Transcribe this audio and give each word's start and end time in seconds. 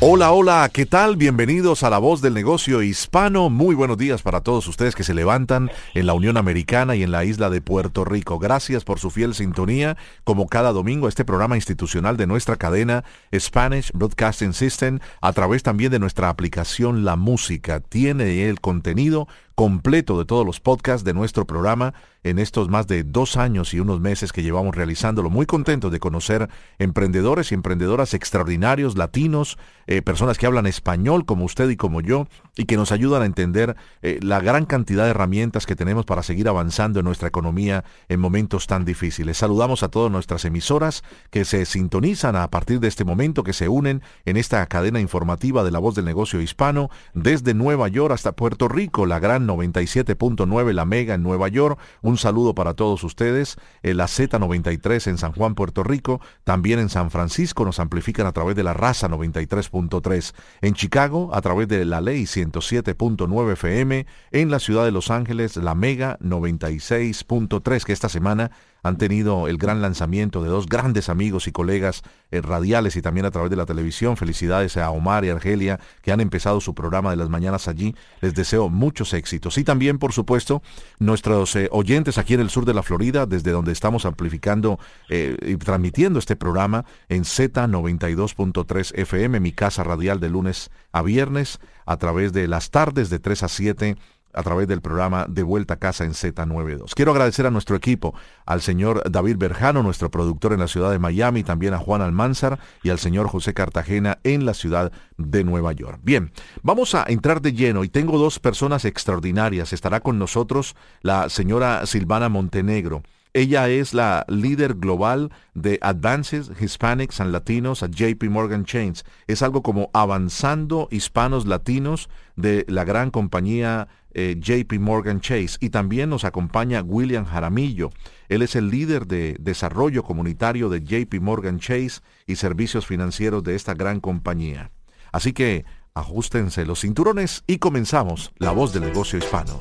Hola, 0.00 0.30
hola, 0.32 0.68
¿qué 0.70 0.84
tal? 0.84 1.16
Bienvenidos 1.16 1.82
a 1.82 1.88
La 1.88 1.96
Voz 1.96 2.20
del 2.20 2.34
Negocio 2.34 2.82
Hispano. 2.82 3.48
Muy 3.48 3.74
buenos 3.74 3.96
días 3.96 4.20
para 4.20 4.42
todos 4.42 4.68
ustedes 4.68 4.94
que 4.94 5.04
se 5.04 5.14
levantan 5.14 5.70
en 5.94 6.04
la 6.04 6.12
Unión 6.12 6.36
Americana 6.36 6.96
y 6.96 7.02
en 7.02 7.10
la 7.10 7.24
isla 7.24 7.48
de 7.48 7.62
Puerto 7.62 8.04
Rico. 8.04 8.38
Gracias 8.38 8.84
por 8.84 9.00
su 9.00 9.10
fiel 9.10 9.34
sintonía, 9.34 9.96
como 10.22 10.48
cada 10.48 10.72
domingo, 10.72 11.08
este 11.08 11.24
programa 11.24 11.56
institucional 11.56 12.18
de 12.18 12.26
nuestra 12.26 12.56
cadena 12.56 13.04
Spanish 13.34 13.90
Broadcasting 13.94 14.52
System, 14.52 14.98
a 15.22 15.32
través 15.32 15.62
también 15.62 15.90
de 15.90 15.98
nuestra 15.98 16.28
aplicación 16.28 17.06
La 17.06 17.16
Música. 17.16 17.80
Tiene 17.80 18.50
el 18.50 18.60
contenido 18.60 19.28
completo 19.54 20.18
de 20.18 20.26
todos 20.26 20.44
los 20.44 20.60
podcasts 20.60 21.04
de 21.04 21.14
nuestro 21.14 21.46
programa 21.46 21.94
en 22.26 22.40
estos 22.40 22.68
más 22.68 22.88
de 22.88 23.04
dos 23.04 23.36
años 23.36 23.72
y 23.72 23.78
unos 23.78 24.00
meses 24.00 24.32
que 24.32 24.42
llevamos 24.42 24.74
realizándolo. 24.74 25.30
Muy 25.30 25.46
contentos 25.46 25.92
de 25.92 26.00
conocer 26.00 26.48
emprendedores 26.78 27.52
y 27.52 27.54
emprendedoras 27.54 28.14
extraordinarios, 28.14 28.98
latinos, 28.98 29.58
eh, 29.86 30.02
personas 30.02 30.36
que 30.36 30.46
hablan 30.46 30.66
español 30.66 31.24
como 31.24 31.44
usted 31.44 31.68
y 31.70 31.76
como 31.76 32.00
yo, 32.00 32.26
y 32.56 32.64
que 32.64 32.76
nos 32.76 32.90
ayudan 32.90 33.22
a 33.22 33.26
entender 33.26 33.76
eh, 34.02 34.18
la 34.22 34.40
gran 34.40 34.64
cantidad 34.64 35.04
de 35.04 35.10
herramientas 35.10 35.66
que 35.66 35.76
tenemos 35.76 36.04
para 36.04 36.24
seguir 36.24 36.48
avanzando 36.48 36.98
en 36.98 37.04
nuestra 37.04 37.28
economía 37.28 37.84
en 38.08 38.18
momentos 38.18 38.66
tan 38.66 38.84
difíciles. 38.84 39.36
Saludamos 39.36 39.84
a 39.84 39.88
todas 39.88 40.10
nuestras 40.10 40.44
emisoras 40.44 41.04
que 41.30 41.44
se 41.44 41.64
sintonizan 41.64 42.34
a 42.34 42.50
partir 42.50 42.80
de 42.80 42.88
este 42.88 43.04
momento, 43.04 43.44
que 43.44 43.52
se 43.52 43.68
unen 43.68 44.02
en 44.24 44.36
esta 44.36 44.66
cadena 44.66 44.98
informativa 44.98 45.62
de 45.62 45.70
la 45.70 45.78
voz 45.78 45.94
del 45.94 46.04
negocio 46.04 46.40
hispano, 46.40 46.90
desde 47.14 47.54
Nueva 47.54 47.86
York 47.86 48.12
hasta 48.12 48.32
Puerto 48.32 48.66
Rico, 48.66 49.06
la 49.06 49.20
gran 49.20 49.46
97.9 49.46 50.72
La 50.72 50.84
Mega 50.84 51.14
en 51.14 51.22
Nueva 51.22 51.46
York. 51.46 51.78
Un 52.02 52.15
saludo 52.18 52.54
para 52.54 52.74
todos 52.74 53.04
ustedes. 53.04 53.56
La 53.82 54.06
Z93 54.06 55.08
en 55.08 55.18
San 55.18 55.32
Juan, 55.32 55.54
Puerto 55.54 55.82
Rico. 55.82 56.20
También 56.44 56.78
en 56.78 56.88
San 56.88 57.10
Francisco 57.10 57.64
nos 57.64 57.80
amplifican 57.80 58.26
a 58.26 58.32
través 58.32 58.56
de 58.56 58.62
la 58.62 58.74
raza 58.74 59.08
93.3. 59.08 60.34
En 60.62 60.74
Chicago 60.74 61.30
a 61.32 61.40
través 61.40 61.68
de 61.68 61.84
la 61.84 62.00
ley 62.00 62.24
107.9 62.24 63.52
FM. 63.52 64.06
En 64.32 64.50
la 64.50 64.58
ciudad 64.58 64.84
de 64.84 64.92
Los 64.92 65.10
Ángeles 65.10 65.56
La 65.56 65.74
Mega 65.74 66.18
96.3 66.20 67.84
que 67.84 67.92
esta 67.92 68.08
semana 68.08 68.50
han 68.86 68.98
tenido 68.98 69.48
el 69.48 69.58
gran 69.58 69.82
lanzamiento 69.82 70.42
de 70.42 70.48
dos 70.48 70.66
grandes 70.66 71.08
amigos 71.08 71.46
y 71.46 71.52
colegas 71.52 72.02
eh, 72.30 72.40
radiales 72.40 72.96
y 72.96 73.02
también 73.02 73.26
a 73.26 73.30
través 73.30 73.50
de 73.50 73.56
la 73.56 73.66
televisión. 73.66 74.16
Felicidades 74.16 74.76
a 74.76 74.90
Omar 74.90 75.24
y 75.24 75.30
Argelia 75.30 75.80
que 76.02 76.12
han 76.12 76.20
empezado 76.20 76.60
su 76.60 76.74
programa 76.74 77.10
de 77.10 77.16
las 77.16 77.28
mañanas 77.28 77.68
allí. 77.68 77.94
Les 78.20 78.34
deseo 78.34 78.68
muchos 78.68 79.12
éxitos. 79.14 79.58
Y 79.58 79.64
también, 79.64 79.98
por 79.98 80.12
supuesto, 80.12 80.62
nuestros 80.98 81.56
eh, 81.56 81.68
oyentes 81.72 82.18
aquí 82.18 82.34
en 82.34 82.40
el 82.40 82.50
sur 82.50 82.64
de 82.64 82.74
la 82.74 82.82
Florida, 82.82 83.26
desde 83.26 83.50
donde 83.50 83.72
estamos 83.72 84.06
amplificando 84.06 84.78
eh, 85.08 85.36
y 85.42 85.56
transmitiendo 85.56 86.18
este 86.18 86.36
programa 86.36 86.84
en 87.08 87.24
Z92.3 87.24 88.98
FM, 88.98 89.40
mi 89.40 89.52
casa 89.52 89.84
radial 89.84 90.20
de 90.20 90.28
lunes 90.28 90.70
a 90.92 91.02
viernes, 91.02 91.60
a 91.86 91.96
través 91.96 92.32
de 92.32 92.48
las 92.48 92.70
tardes 92.70 93.10
de 93.10 93.18
3 93.18 93.42
a 93.42 93.48
7 93.48 93.96
a 94.36 94.42
través 94.42 94.68
del 94.68 94.80
programa 94.80 95.26
De 95.28 95.42
Vuelta 95.42 95.74
a 95.74 95.76
Casa 95.78 96.04
en 96.04 96.12
Z92. 96.12 96.92
Quiero 96.94 97.10
agradecer 97.10 97.46
a 97.46 97.50
nuestro 97.50 97.74
equipo, 97.74 98.14
al 98.44 98.60
señor 98.60 99.02
David 99.10 99.36
Berjano, 99.38 99.82
nuestro 99.82 100.10
productor 100.10 100.52
en 100.52 100.60
la 100.60 100.68
ciudad 100.68 100.90
de 100.90 100.98
Miami, 100.98 101.42
también 101.42 101.74
a 101.74 101.78
Juan 101.78 102.02
Almanzar 102.02 102.58
y 102.82 102.90
al 102.90 102.98
señor 102.98 103.28
José 103.28 103.54
Cartagena 103.54 104.18
en 104.22 104.46
la 104.46 104.54
ciudad 104.54 104.92
de 105.16 105.42
Nueva 105.42 105.72
York. 105.72 106.00
Bien, 106.02 106.32
vamos 106.62 106.94
a 106.94 107.04
entrar 107.08 107.40
de 107.40 107.52
lleno 107.52 107.82
y 107.82 107.88
tengo 107.88 108.18
dos 108.18 108.38
personas 108.38 108.84
extraordinarias. 108.84 109.72
Estará 109.72 110.00
con 110.00 110.18
nosotros 110.18 110.76
la 111.00 111.28
señora 111.28 111.86
Silvana 111.86 112.28
Montenegro. 112.28 113.02
Ella 113.36 113.68
es 113.68 113.92
la 113.92 114.24
líder 114.28 114.76
global 114.76 115.30
de 115.52 115.78
Advances 115.82 116.50
Hispanics 116.58 117.20
and 117.20 117.32
Latinos 117.32 117.82
a 117.82 117.86
JP 117.86 118.30
Morgan 118.30 118.64
Chains. 118.64 119.04
Es 119.26 119.42
algo 119.42 119.62
como 119.62 119.90
avanzando 119.92 120.88
hispanos 120.90 121.44
latinos 121.44 122.08
de 122.36 122.64
la 122.66 122.84
gran 122.84 123.10
compañía 123.10 123.88
eh, 124.14 124.36
JP 124.40 124.80
Morgan 124.80 125.20
Chase. 125.20 125.58
Y 125.60 125.68
también 125.68 126.08
nos 126.08 126.24
acompaña 126.24 126.80
William 126.80 127.26
Jaramillo. 127.26 127.90
Él 128.30 128.40
es 128.40 128.56
el 128.56 128.70
líder 128.70 129.06
de 129.06 129.36
desarrollo 129.38 130.02
comunitario 130.02 130.70
de 130.70 130.80
JP 130.80 131.20
Morgan 131.20 131.58
Chase 131.58 132.00
y 132.26 132.36
servicios 132.36 132.86
financieros 132.86 133.44
de 133.44 133.54
esta 133.54 133.74
gran 133.74 134.00
compañía. 134.00 134.70
Así 135.12 135.34
que 135.34 135.66
ajustense 135.92 136.64
los 136.64 136.80
cinturones 136.80 137.44
y 137.46 137.58
comenzamos 137.58 138.32
La 138.38 138.52
Voz 138.52 138.72
del 138.72 138.84
Negocio 138.84 139.18
Hispano. 139.18 139.60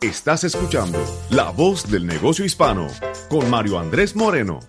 Estás 0.00 0.44
escuchando 0.44 0.98
La 1.28 1.50
Voz 1.50 1.90
del 1.90 2.06
Negocio 2.06 2.42
Hispano 2.42 2.86
con 3.28 3.50
Mario 3.50 3.78
Andrés 3.78 4.16
Moreno. 4.16 4.60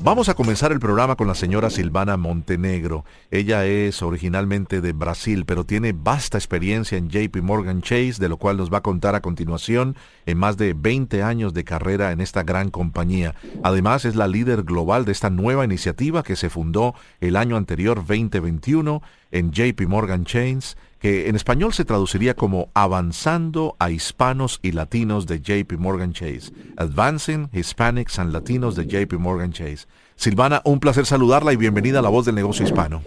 Vamos 0.00 0.30
a 0.30 0.34
comenzar 0.34 0.72
el 0.72 0.80
programa 0.80 1.16
con 1.16 1.28
la 1.28 1.34
señora 1.34 1.68
Silvana 1.68 2.16
Montenegro. 2.16 3.04
Ella 3.30 3.66
es 3.66 4.00
originalmente 4.00 4.80
de 4.80 4.94
Brasil, 4.94 5.44
pero 5.44 5.66
tiene 5.66 5.92
vasta 5.92 6.38
experiencia 6.38 6.96
en 6.96 7.10
JP 7.10 7.42
Morgan 7.42 7.82
Chase, 7.82 8.14
de 8.18 8.30
lo 8.30 8.38
cual 8.38 8.56
nos 8.56 8.72
va 8.72 8.78
a 8.78 8.82
contar 8.82 9.14
a 9.14 9.20
continuación 9.20 9.96
en 10.24 10.38
más 10.38 10.56
de 10.56 10.72
20 10.72 11.22
años 11.22 11.52
de 11.52 11.64
carrera 11.64 12.10
en 12.10 12.22
esta 12.22 12.42
gran 12.42 12.70
compañía. 12.70 13.34
Además, 13.62 14.06
es 14.06 14.16
la 14.16 14.28
líder 14.28 14.62
global 14.62 15.04
de 15.04 15.12
esta 15.12 15.28
nueva 15.28 15.66
iniciativa 15.66 16.22
que 16.22 16.36
se 16.36 16.48
fundó 16.48 16.94
el 17.20 17.36
año 17.36 17.58
anterior, 17.58 17.96
2021, 17.96 19.02
en 19.30 19.52
JP 19.52 19.82
Morgan 19.88 20.24
Chase 20.24 20.76
que 21.06 21.28
en 21.28 21.36
español 21.36 21.72
se 21.72 21.84
traduciría 21.84 22.34
como 22.34 22.68
Avanzando 22.74 23.76
a 23.78 23.92
Hispanos 23.92 24.58
y 24.60 24.72
Latinos 24.72 25.28
de 25.28 25.38
JP 25.38 25.74
Morgan 25.78 26.12
Chase. 26.12 26.50
Advancing 26.76 27.48
Hispanics 27.52 28.18
and 28.18 28.32
Latinos 28.32 28.74
de 28.74 28.88
JP 28.88 29.12
Morgan 29.20 29.52
Chase. 29.52 29.86
Silvana, 30.16 30.62
un 30.64 30.80
placer 30.80 31.06
saludarla 31.06 31.52
y 31.52 31.56
bienvenida 31.56 32.00
a 32.00 32.02
La 32.02 32.08
Voz 32.08 32.26
del 32.26 32.34
Negocio 32.34 32.66
Hispano. 32.66 33.04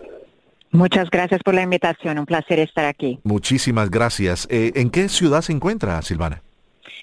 Muchas 0.71 1.09
gracias 1.09 1.41
por 1.43 1.55
la 1.55 1.61
invitación, 1.61 2.19
un 2.19 2.25
placer 2.25 2.59
estar 2.59 2.85
aquí. 2.85 3.19
Muchísimas 3.25 3.91
gracias. 3.91 4.47
Eh, 4.49 4.71
¿En 4.75 4.91
qué 4.91 5.09
ciudad 5.09 5.41
se 5.41 5.51
encuentra, 5.51 6.01
Silvana? 6.01 6.41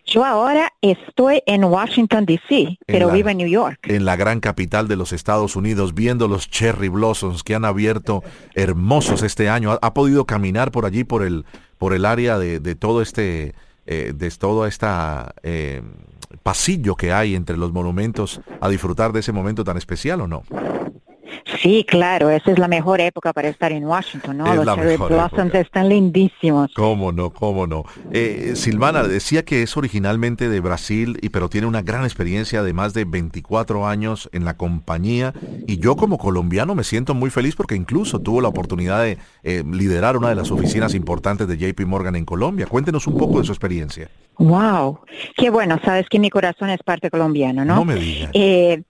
Yo 0.05 0.25
ahora 0.25 0.73
estoy 0.81 1.43
en 1.47 1.65
Washington, 1.65 2.27
D.C., 2.27 2.79
pero 2.87 3.11
vivo 3.11 3.29
en 3.29 3.39
New 3.39 3.49
York. 3.49 3.79
En 3.89 4.05
la 4.05 4.17
gran 4.17 4.41
capital 4.41 4.89
de 4.89 4.97
los 4.97 5.13
Estados 5.13 5.57
Unidos, 5.57 5.95
viendo 5.95 6.29
los 6.29 6.51
cherry 6.51 6.89
blossoms 6.89 7.43
que 7.43 7.55
han 7.55 7.65
abierto 7.65 8.23
hermosos 8.55 9.23
este 9.23 9.49
año. 9.49 9.79
¿Ha, 9.81 9.95
podido 9.95 10.27
caminar 10.27 10.71
por 10.71 10.85
allí, 10.85 11.05
por 11.05 11.23
el, 11.23 11.45
por 11.79 11.95
el 11.95 12.05
área 12.05 12.39
de, 12.39 12.75
todo 12.75 13.03
este, 13.03 13.55
eh, 13.87 14.13
de 14.15 14.31
todo 14.31 14.67
esta 14.67 15.35
eh, 15.43 15.83
pasillo 16.43 16.97
que 16.97 17.13
hay 17.13 17.35
entre 17.35 17.57
los 17.57 17.73
monumentos 17.73 18.41
a 18.61 18.69
disfrutar 18.69 19.13
de 19.13 19.21
ese 19.21 19.33
momento 19.33 19.65
tan 19.65 19.77
especial 19.77 20.21
o 20.21 20.27
no? 20.27 20.43
Sí, 21.63 21.85
claro, 21.89 22.31
esa 22.31 22.51
es 22.51 22.59
la 22.59 22.67
mejor 22.67 23.01
época 23.01 23.33
para 23.33 23.49
estar 23.49 23.71
en 23.71 23.85
Washington, 23.85 24.39
¿no? 24.39 24.55
Los 24.55 24.67
cherry 24.67 24.97
blossoms 24.97 25.55
están 25.55 25.89
lindísimos. 25.89 26.73
Cómo 26.75 27.13
no, 27.13 27.31
cómo 27.31 27.69
no. 27.69 27.85
Eh, 28.11 28.53
Silvana 28.57 29.05
decía 29.05 29.45
que 29.45 29.63
es 29.63 29.77
originalmente 29.77 30.49
de 30.49 30.61
Brasil, 30.61 31.19
y 31.23 31.29
pero 31.29 31.49
tiene 31.49 31.69
una 31.69 31.83
gran 31.83 32.03
experiencia 32.03 32.65
de 32.65 32.73
más 32.73 32.95
de 32.95 33.05
24 33.05 33.87
años 33.87 34.29
en 34.33 34.45
la 34.45 34.57
compañía. 34.57 35.35
Y 35.69 35.79
yo 35.79 35.95
como 35.95 36.19
colombiano 36.19 36.75
me 36.75 36.83
siento 36.83 37.15
muy 37.15 37.31
feliz 37.31 37.55
porque 37.55 37.77
incluso 37.77 38.19
tuvo 38.19 38.41
la 38.41 38.49
oportunidad 38.49 39.03
de 39.05 39.19
eh, 39.45 39.63
liderar 39.71 40.17
una 40.17 40.31
de 40.31 40.35
las 40.35 40.51
oficinas 40.51 40.95
importantes 40.95 41.47
de 41.47 41.57
JP 41.57 41.87
Morgan 41.87 42.17
en 42.17 42.25
Colombia. 42.25 42.67
Cuéntenos 42.67 43.07
un 43.07 43.17
poco 43.17 43.39
de 43.39 43.45
su 43.45 43.53
experiencia. 43.53 44.11
Wow, 44.39 45.01
qué 45.37 45.49
bueno, 45.49 45.79
sabes 45.85 46.09
que 46.11 46.19
mi 46.19 46.29
corazón 46.29 46.71
es 46.71 46.83
parte 46.83 47.09
colombiano, 47.09 47.65
¿no? 47.65 47.77
No 47.77 47.85
me 47.85 47.95
digas. 47.95 48.31
Eh, 48.35 48.83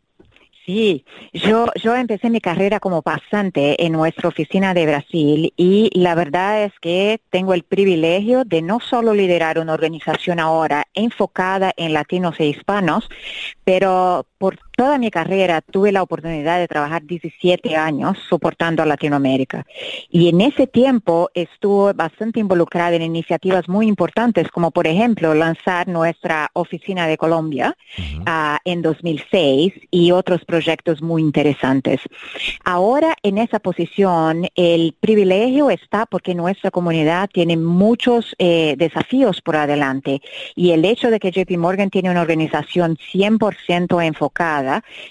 Sí, 0.66 1.04
yo, 1.32 1.66
yo 1.80 1.94
empecé 1.94 2.28
mi 2.28 2.40
carrera 2.40 2.80
como 2.80 3.00
pasante 3.00 3.86
en 3.86 3.92
nuestra 3.92 4.28
oficina 4.28 4.74
de 4.74 4.84
Brasil 4.84 5.54
y 5.56 5.90
la 5.94 6.16
verdad 6.16 6.64
es 6.64 6.72
que 6.80 7.20
tengo 7.30 7.54
el 7.54 7.62
privilegio 7.62 8.42
de 8.44 8.62
no 8.62 8.80
solo 8.80 9.14
liderar 9.14 9.60
una 9.60 9.74
organización 9.74 10.40
ahora 10.40 10.88
enfocada 10.92 11.72
en 11.76 11.92
latinos 11.92 12.34
e 12.40 12.46
hispanos, 12.46 13.08
pero 13.62 14.26
por 14.38 14.58
toda 14.76 14.98
mi 14.98 15.10
carrera 15.10 15.62
tuve 15.62 15.90
la 15.90 16.02
oportunidad 16.02 16.58
de 16.58 16.68
trabajar 16.68 17.02
17 17.02 17.74
años 17.76 18.18
soportando 18.28 18.82
a 18.82 18.86
Latinoamérica. 18.86 19.66
Y 20.10 20.28
en 20.28 20.42
ese 20.42 20.66
tiempo 20.66 21.30
estuve 21.34 21.94
bastante 21.94 22.40
involucrada 22.40 22.94
en 22.94 23.02
iniciativas 23.02 23.68
muy 23.68 23.88
importantes, 23.88 24.48
como 24.50 24.70
por 24.70 24.86
ejemplo 24.86 25.34
lanzar 25.34 25.88
nuestra 25.88 26.50
oficina 26.52 27.06
de 27.06 27.16
Colombia 27.16 27.76
ah, 28.26 28.58
en 28.64 28.82
2006 28.82 29.72
y 29.90 30.12
otros 30.12 30.44
proyectos 30.44 31.00
muy 31.00 31.22
interesantes. 31.22 32.00
Ahora 32.62 33.16
en 33.22 33.38
esa 33.38 33.58
posición 33.58 34.46
el 34.54 34.94
privilegio 35.00 35.70
está 35.70 36.04
porque 36.04 36.34
nuestra 36.34 36.70
comunidad 36.70 37.30
tiene 37.32 37.56
muchos 37.56 38.34
eh, 38.38 38.74
desafíos 38.76 39.40
por 39.40 39.56
adelante 39.56 40.20
y 40.54 40.72
el 40.72 40.84
hecho 40.84 41.10
de 41.10 41.18
que 41.18 41.30
JP 41.30 41.56
Morgan 41.56 41.88
tiene 41.88 42.10
una 42.10 42.20
organización 42.20 42.98
100% 42.98 44.04
enfocada 44.04 44.65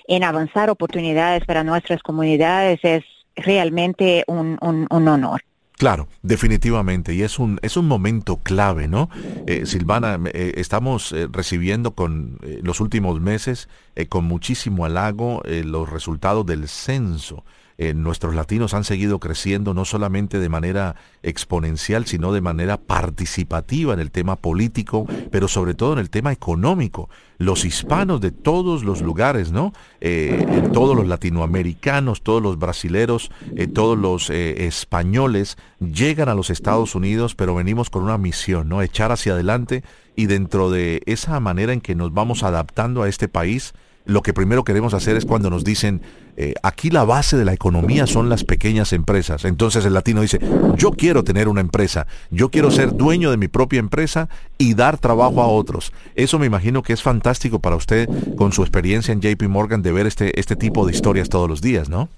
en 0.08 0.24
avanzar 0.24 0.70
oportunidades 0.70 1.46
para 1.46 1.64
nuestras 1.64 2.02
comunidades 2.02 2.80
es 2.84 3.04
realmente 3.36 4.24
un, 4.28 4.58
honor. 4.90 5.42
Claro, 5.78 6.08
definitivamente, 6.22 7.14
y 7.14 7.22
es 7.22 7.38
un, 7.38 7.60
es 7.62 7.76
un 7.76 7.88
momento 7.88 8.38
clave, 8.38 8.88
¿no? 8.88 9.10
Eh, 9.46 9.66
Silvana, 9.66 10.18
eh, 10.34 10.54
estamos 10.56 11.12
eh, 11.12 11.28
recibiendo 11.30 11.96
con 11.96 12.40
los 12.64 12.80
últimos 12.80 13.20
meses 13.20 13.68
con 14.08 14.26
muchísimo 14.26 14.86
halago 14.86 15.42
los 15.46 15.90
resultados 15.90 16.46
del 16.46 16.68
censo 16.68 17.44
eh, 17.78 17.94
nuestros 17.94 18.36
latinos 18.36 18.74
han 18.74 18.86
seguido 18.86 19.20
creciendo 19.20 19.74
no 19.74 19.84
solamente 19.84 20.40
de 20.40 20.48
manera 20.48 20.96
exponencial, 21.24 22.06
sino 22.06 22.32
de 22.32 22.40
manera 22.42 22.78
participativa 22.78 23.94
en 23.94 24.00
el 24.00 24.12
tema 24.12 24.38
político, 24.38 25.06
pero 25.30 25.48
sobre 25.48 25.74
todo 25.74 25.94
en 25.94 26.00
el 26.00 26.10
tema 26.10 26.32
económico. 26.32 27.10
Los 27.38 27.66
hispanos 27.66 28.22
de 28.22 28.32
todos 28.32 28.84
los 28.84 29.02
lugares, 29.02 29.52
¿no? 29.52 29.74
Eh, 30.00 30.70
todos 30.72 30.96
los 30.96 31.06
latinoamericanos, 31.06 32.22
todos 32.22 32.42
los 32.42 32.58
brasileros, 32.58 33.30
eh, 33.58 33.68
todos 33.68 33.98
los 33.98 34.30
españoles 34.30 35.58
llegan 35.80 36.30
a 36.30 36.36
los 36.36 36.50
Estados 36.50 36.96
Unidos, 36.96 37.36
pero 37.36 37.56
venimos 37.56 37.90
con 37.90 38.04
una 38.04 38.18
misión, 38.18 38.70
¿no? 38.70 38.82
Echar 38.82 39.12
hacia 39.12 39.34
adelante 39.34 39.84
y 40.16 40.28
dentro 40.28 40.72
de 40.72 41.02
esa 41.06 41.40
manera 41.42 41.74
en 41.74 41.82
que 41.82 41.96
nos 41.96 42.14
vamos 42.14 42.44
adaptando 42.44 43.04
a 43.04 43.10
este 43.10 43.28
país, 43.28 43.74
lo 44.06 44.22
que 44.22 44.34
primero 44.34 44.64
queremos 44.64 44.94
hacer 44.94 45.18
es 45.18 45.26
cuando 45.26 45.50
nos 45.50 45.64
dicen, 45.64 46.02
eh, 46.38 46.54
aquí 46.64 46.90
la 46.90 47.06
base 47.06 47.38
de 47.38 47.46
la 47.46 47.54
economía 47.54 48.08
son 48.08 48.30
las 48.30 48.44
pequeñas 48.44 48.94
empresas. 48.94 49.46
Entonces 49.46 49.86
el 49.86 49.94
latino 49.94 50.22
dice, 50.22 50.40
yo 50.76 50.92
quiero 50.92 51.24
tener 51.24 51.48
una 51.48 51.62
empresa, 51.62 52.08
yo 52.30 52.50
quiero 52.50 52.72
ser 52.72 52.96
dueño 52.96 53.32
de 53.32 53.38
mi 53.38 53.48
propia 53.48 53.80
empresa 53.80 54.30
y 54.58 54.74
dar 54.74 54.98
trabajo 54.98 55.42
a 55.42 55.48
otros. 55.48 55.92
Eso 56.16 56.40
me 56.40 56.46
imagino 56.46 56.84
que 56.84 56.94
es 56.94 57.02
fantástico 57.02 57.60
para 57.60 57.76
usted 57.76 58.10
con 58.36 58.52
su 58.52 58.62
experiencia 58.62 59.12
en 59.12 59.22
JP 59.22 59.44
Morgan 59.50 59.82
de 59.82 59.92
ver 59.92 60.08
este, 60.08 60.40
este 60.40 60.56
tipo 60.56 60.86
de 60.86 60.94
historias 60.94 61.30
todos 61.30 61.50
los 61.50 61.62
días, 61.62 61.90
¿no? 61.90 62.10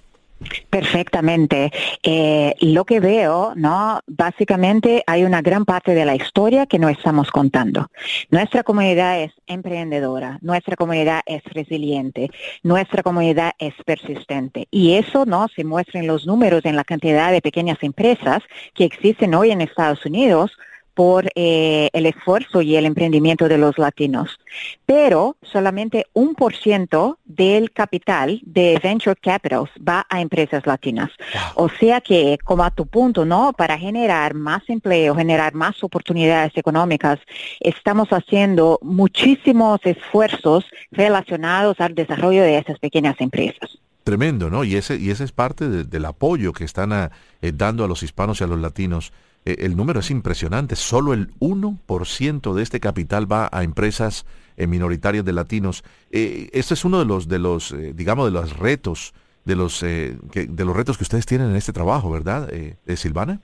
Perfectamente. 0.69 1.71
Eh, 2.03 2.53
lo 2.61 2.85
que 2.85 2.99
veo, 2.99 3.53
¿no? 3.55 4.01
Básicamente 4.05 5.03
hay 5.07 5.23
una 5.23 5.41
gran 5.41 5.65
parte 5.65 5.95
de 5.95 6.05
la 6.05 6.15
historia 6.15 6.65
que 6.65 6.77
no 6.77 6.89
estamos 6.89 7.31
contando. 7.31 7.89
Nuestra 8.29 8.63
comunidad 8.63 9.21
es 9.21 9.31
emprendedora, 9.47 10.37
nuestra 10.41 10.75
comunidad 10.75 11.21
es 11.25 11.43
resiliente, 11.45 12.29
nuestra 12.63 13.01
comunidad 13.01 13.53
es 13.57 13.73
persistente. 13.85 14.67
Y 14.69 14.93
eso, 14.93 15.25
¿no? 15.25 15.47
Se 15.55 15.63
muestra 15.63 15.99
en 15.99 16.07
los 16.07 16.27
números, 16.27 16.65
en 16.65 16.75
la 16.75 16.83
cantidad 16.83 17.31
de 17.31 17.41
pequeñas 17.41 17.77
empresas 17.81 18.43
que 18.75 18.85
existen 18.85 19.33
hoy 19.33 19.51
en 19.51 19.61
Estados 19.61 20.05
Unidos 20.05 20.51
por 20.97 21.29
eh, 21.35 21.89
el 21.93 22.07
esfuerzo 22.07 22.63
y 22.63 22.75
el 22.75 22.87
emprendimiento 22.87 23.47
de 23.47 23.59
los 23.59 23.77
latinos. 23.77 24.39
Pero 24.87 25.37
solamente 25.43 26.07
un 26.13 26.33
por 26.33 26.55
ciento 26.55 27.19
del 27.23 27.71
capital 27.71 28.41
de 28.43 28.79
Venture 28.81 29.15
Capitals 29.15 29.69
va 29.87 30.07
a 30.09 30.21
empresas 30.21 30.65
latinas. 30.65 31.11
O 31.53 31.69
sea 31.69 32.01
que, 32.01 32.39
como 32.43 32.63
a 32.63 32.71
tu 32.71 32.87
punto, 32.87 33.25
¿no? 33.25 33.53
Para 33.53 33.77
generar 33.77 34.33
más 34.33 34.63
empleo, 34.69 35.13
generar 35.13 35.53
más 35.53 35.83
oportunidades 35.83 36.57
económicas, 36.57 37.19
estamos 37.59 38.07
haciendo 38.09 38.79
muchísimos 38.81 39.79
esfuerzos 39.83 40.65
relacionados 40.89 41.79
al 41.79 41.93
desarrollo 41.93 42.41
de 42.41 42.57
esas 42.57 42.79
pequeñas 42.79 43.17
empresas. 43.19 43.77
Tremendo, 44.03 44.49
¿no? 44.49 44.63
Y 44.63 44.77
ese, 44.77 44.95
y 44.95 45.11
ese 45.11 45.25
es 45.25 45.31
parte 45.31 45.69
del 45.69 46.05
apoyo 46.05 46.53
que 46.53 46.63
están 46.63 46.91
eh, 46.91 47.51
dando 47.53 47.85
a 47.85 47.87
los 47.87 48.01
hispanos 48.01 48.41
y 48.41 48.45
a 48.45 48.47
los 48.47 48.59
latinos 48.59 49.13
eh, 49.47 49.55
el 49.59 49.77
número 49.77 50.01
es 50.01 50.11
impresionante. 50.11 50.75
Solo 50.75 51.13
el 51.13 51.33
1% 51.39 52.53
de 52.53 52.63
este 52.63 52.81
capital 52.81 53.31
va 53.31 53.47
a 53.49 53.63
empresas 53.63 54.25
eh, 54.57 54.67
minoritarias 54.67 55.23
de 55.23 55.31
latinos. 55.31 55.85
Eh, 56.11 56.49
este 56.51 56.73
es 56.73 56.83
uno 56.83 56.99
de 56.99 57.05
los, 57.05 57.29
de 57.29 57.39
los 57.39 57.73
digamos, 57.93 58.25
de 58.25 58.31
los 58.31 58.57
retos, 58.57 59.13
de 59.45 59.55
los, 59.55 59.79
de 59.79 60.17
los 60.65 60.75
retos 60.75 60.97
que 60.97 61.05
ustedes 61.05 61.25
tienen 61.25 61.49
en 61.51 61.55
este 61.55 61.71
trabajo, 61.71 62.11
¿verdad, 62.11 62.49
Silvana? 62.97 63.39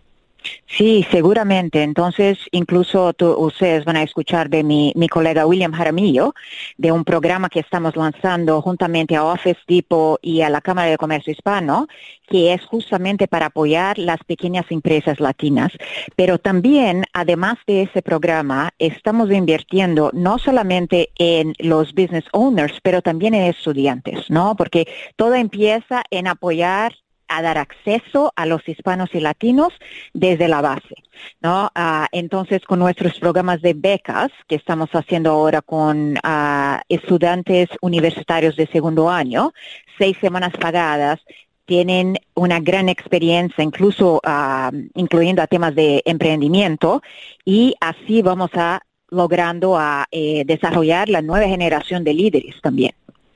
Sí, 0.65 1.05
seguramente. 1.11 1.83
Entonces, 1.83 2.37
incluso 2.51 3.13
ustedes 3.37 3.85
van 3.85 3.97
a 3.97 4.03
escuchar 4.03 4.49
de 4.49 4.63
mi, 4.63 4.91
mi, 4.95 5.07
colega 5.07 5.45
William 5.45 5.71
Jaramillo, 5.71 6.33
de 6.77 6.91
un 6.91 7.03
programa 7.03 7.49
que 7.49 7.59
estamos 7.59 7.95
lanzando 7.95 8.61
juntamente 8.61 9.15
a 9.15 9.23
Office 9.23 9.59
Depot 9.67 10.19
y 10.21 10.41
a 10.41 10.49
la 10.49 10.61
Cámara 10.61 10.89
de 10.89 10.97
Comercio 10.97 11.31
Hispano, 11.31 11.87
que 12.27 12.53
es 12.53 12.65
justamente 12.65 13.27
para 13.27 13.47
apoyar 13.47 13.99
las 13.99 14.23
pequeñas 14.23 14.65
empresas 14.69 15.19
latinas. 15.19 15.71
Pero 16.15 16.39
también, 16.39 17.05
además 17.13 17.57
de 17.67 17.83
ese 17.83 18.01
programa, 18.01 18.71
estamos 18.79 19.29
invirtiendo 19.31 20.09
no 20.13 20.39
solamente 20.39 21.09
en 21.17 21.53
los 21.59 21.93
business 21.93 22.25
owners, 22.31 22.79
pero 22.81 23.01
también 23.01 23.35
en 23.35 23.43
estudiantes, 23.43 24.29
¿no? 24.29 24.55
Porque 24.55 24.87
todo 25.15 25.35
empieza 25.35 26.03
en 26.09 26.27
apoyar 26.27 26.93
a 27.27 27.41
dar 27.41 27.57
acceso 27.57 28.31
a 28.35 28.45
los 28.45 28.67
hispanos 28.67 29.09
y 29.13 29.19
latinos 29.19 29.73
desde 30.13 30.47
la 30.47 30.61
base. 30.61 30.95
¿no? 31.41 31.69
Ah, 31.75 32.07
entonces, 32.11 32.63
con 32.63 32.79
nuestros 32.79 33.19
programas 33.19 33.61
de 33.61 33.73
becas 33.73 34.31
que 34.47 34.55
estamos 34.55 34.89
haciendo 34.93 35.31
ahora 35.31 35.61
con 35.61 36.15
ah, 36.23 36.81
estudiantes 36.89 37.69
universitarios 37.81 38.55
de 38.55 38.67
segundo 38.67 39.09
año, 39.09 39.53
seis 39.97 40.17
semanas 40.21 40.53
pagadas, 40.59 41.19
tienen 41.65 42.17
una 42.33 42.59
gran 42.59 42.89
experiencia, 42.89 43.63
incluso 43.63 44.19
ah, 44.23 44.71
incluyendo 44.95 45.41
a 45.41 45.47
temas 45.47 45.75
de 45.75 46.01
emprendimiento, 46.05 47.01
y 47.45 47.75
así 47.79 48.21
vamos 48.21 48.51
a 48.55 48.81
logrando 49.09 49.77
a 49.77 50.07
eh, 50.11 50.43
desarrollar 50.45 51.07
la 51.07 51.21
nueva 51.21 51.47
generación 51.47 52.03
de 52.03 52.13
líderes 52.13 52.55
también. 52.61 52.93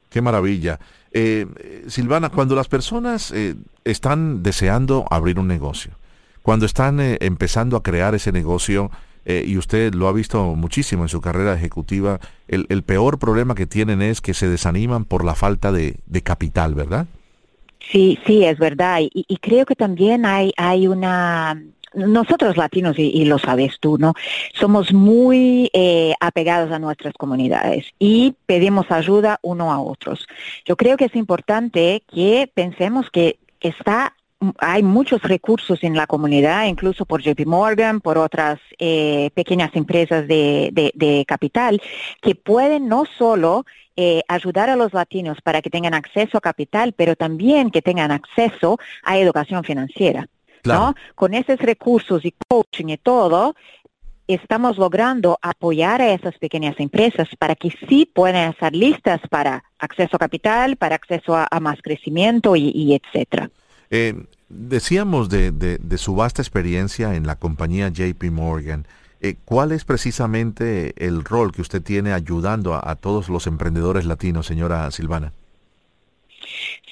Qué 0.10 0.22
maravilla. 0.22 0.79
Eh, 1.12 1.86
Silvana, 1.88 2.30
cuando 2.30 2.56
las 2.56 2.68
personas 2.68 3.32
eh, 3.32 3.56
están 3.86 4.44
deseando 4.44 5.06
abrir 5.10 5.40
un 5.40 5.48
negocio, 5.48 5.94
cuando 6.42 6.66
están 6.66 7.00
eh, 7.00 7.18
empezando 7.22 7.78
a 7.78 7.84
crear 7.84 8.16
ese 8.16 8.32
negocio, 8.32 8.92
y 9.30 9.58
usted 9.58 9.94
lo 9.94 10.08
ha 10.08 10.14
visto 10.14 10.56
muchísimo 10.56 11.04
en 11.04 11.10
su 11.10 11.20
carrera 11.20 11.54
ejecutiva, 11.54 12.22
el, 12.48 12.84
peor 12.84 13.20
problema 13.20 13.56
que 13.56 13.66
tienen 13.68 14.02
es 14.02 14.22
que 14.22 14.34
se 14.34 14.48
desaniman 14.48 15.04
por 15.04 15.26
la 15.26 15.36
falta 15.36 15.74
de, 15.74 15.98
de 16.06 16.22
capital, 16.22 16.76
¿verdad? 16.76 17.08
Sí, 17.92 18.18
sí, 18.26 18.46
es 18.46 18.58
verdad. 18.58 19.02
Y, 19.02 19.26
y, 19.28 19.36
creo 19.36 19.66
que 19.66 19.76
también 19.76 20.26
hay, 20.26 20.54
hay 20.56 20.88
una 20.88 21.62
nosotros 21.94 22.58
latinos, 22.58 22.98
y, 22.98 23.25
lo 23.25 23.39
sabes 23.39 23.79
tú, 23.79 23.98
¿no? 23.98 24.13
Somos 24.53 24.94
muy 24.94 25.70
eh, 25.74 26.13
apegados 26.20 26.72
a 26.72 26.79
nuestras 26.79 27.13
comunidades 27.13 27.88
y 28.00 28.36
pedimos 28.46 28.91
ayuda 28.91 29.39
uno 29.41 29.72
a 29.72 29.79
otros. 29.79 30.27
Yo 30.65 30.75
creo 30.75 30.98
que 30.98 31.06
es 31.06 31.15
importante 31.15 32.03
que 32.08 32.51
pensemos 32.53 33.10
que 33.10 33.39
está 33.60 34.13
hay 34.60 34.84
muchos 34.84 35.22
recursos 35.24 35.84
en 35.84 35.96
la 35.96 36.08
comunidad, 36.08 36.65
incluso 36.65 37.06
por 37.06 37.22
JP 37.22 37.46
Morgan, 37.46 38.01
por 38.01 38.17
otras 38.17 38.60
eh, 38.77 39.32
pequeñas 39.34 39.75
empresas 39.75 40.27
de, 40.27 41.25
capital, 41.27 41.82
que 42.22 42.36
pueden 42.36 42.88
no 42.88 43.06
solo 43.06 43.65
eh, 43.96 44.22
ayudar 44.27 44.70
a 44.70 44.75
los 44.75 44.94
latinos 44.94 45.41
para 45.41 45.62
que 45.62 45.70
tengan 45.70 45.96
acceso 45.96 46.38
a 46.38 46.41
capital, 46.41 46.94
pero 46.94 47.15
también 47.15 47.72
que 47.72 47.82
tengan 47.82 48.12
acceso 48.12 48.77
a 49.03 49.17
educación 49.17 49.63
financiera. 49.63 50.27
Con 51.16 51.34
esos 51.34 51.60
recursos 51.60 52.26
y 52.26 52.34
coaching 52.48 52.90
y 52.90 52.98
todo, 52.98 53.56
estamos 54.28 54.78
logrando 54.78 55.40
apoyar 55.42 56.02
a 56.02 56.14
esas 56.14 56.38
pequeñas 56.38 56.76
empresas 56.80 57.30
para 57.40 57.56
que 57.56 57.74
sí 57.88 58.10
puedan 58.14 58.52
estar 58.52 58.76
listas 58.76 59.22
para 59.30 59.64
acceso 59.80 60.18
a 60.18 60.20
capital, 60.20 60.76
para 60.76 60.96
acceso 60.96 61.36
a, 61.36 61.60
más 61.60 61.82
crecimiento 61.82 62.56
y, 62.56 62.94
etcétera. 62.94 63.50
Eh, 63.90 64.14
decíamos 64.50 65.30
de, 65.30 65.80
su 65.98 66.16
vasta 66.16 66.42
experiencia 66.42 67.16
en 67.16 67.26
la 67.26 67.36
compañía 67.38 67.90
JP 67.90 68.24
Morgan. 68.32 68.86
Eh, 69.20 69.36
¿Cuál 69.46 69.72
es 69.72 69.84
precisamente 69.84 70.94
el 71.04 71.24
rol 71.24 71.52
que 71.52 71.62
usted 71.62 71.82
tiene 71.82 72.14
ayudando 72.14 72.76
a 72.76 72.96
todos 72.96 73.30
los 73.30 73.48
emprendedores 73.48 74.06
latinos, 74.06 74.46
señora 74.46 74.92
Silvana? 74.92 75.32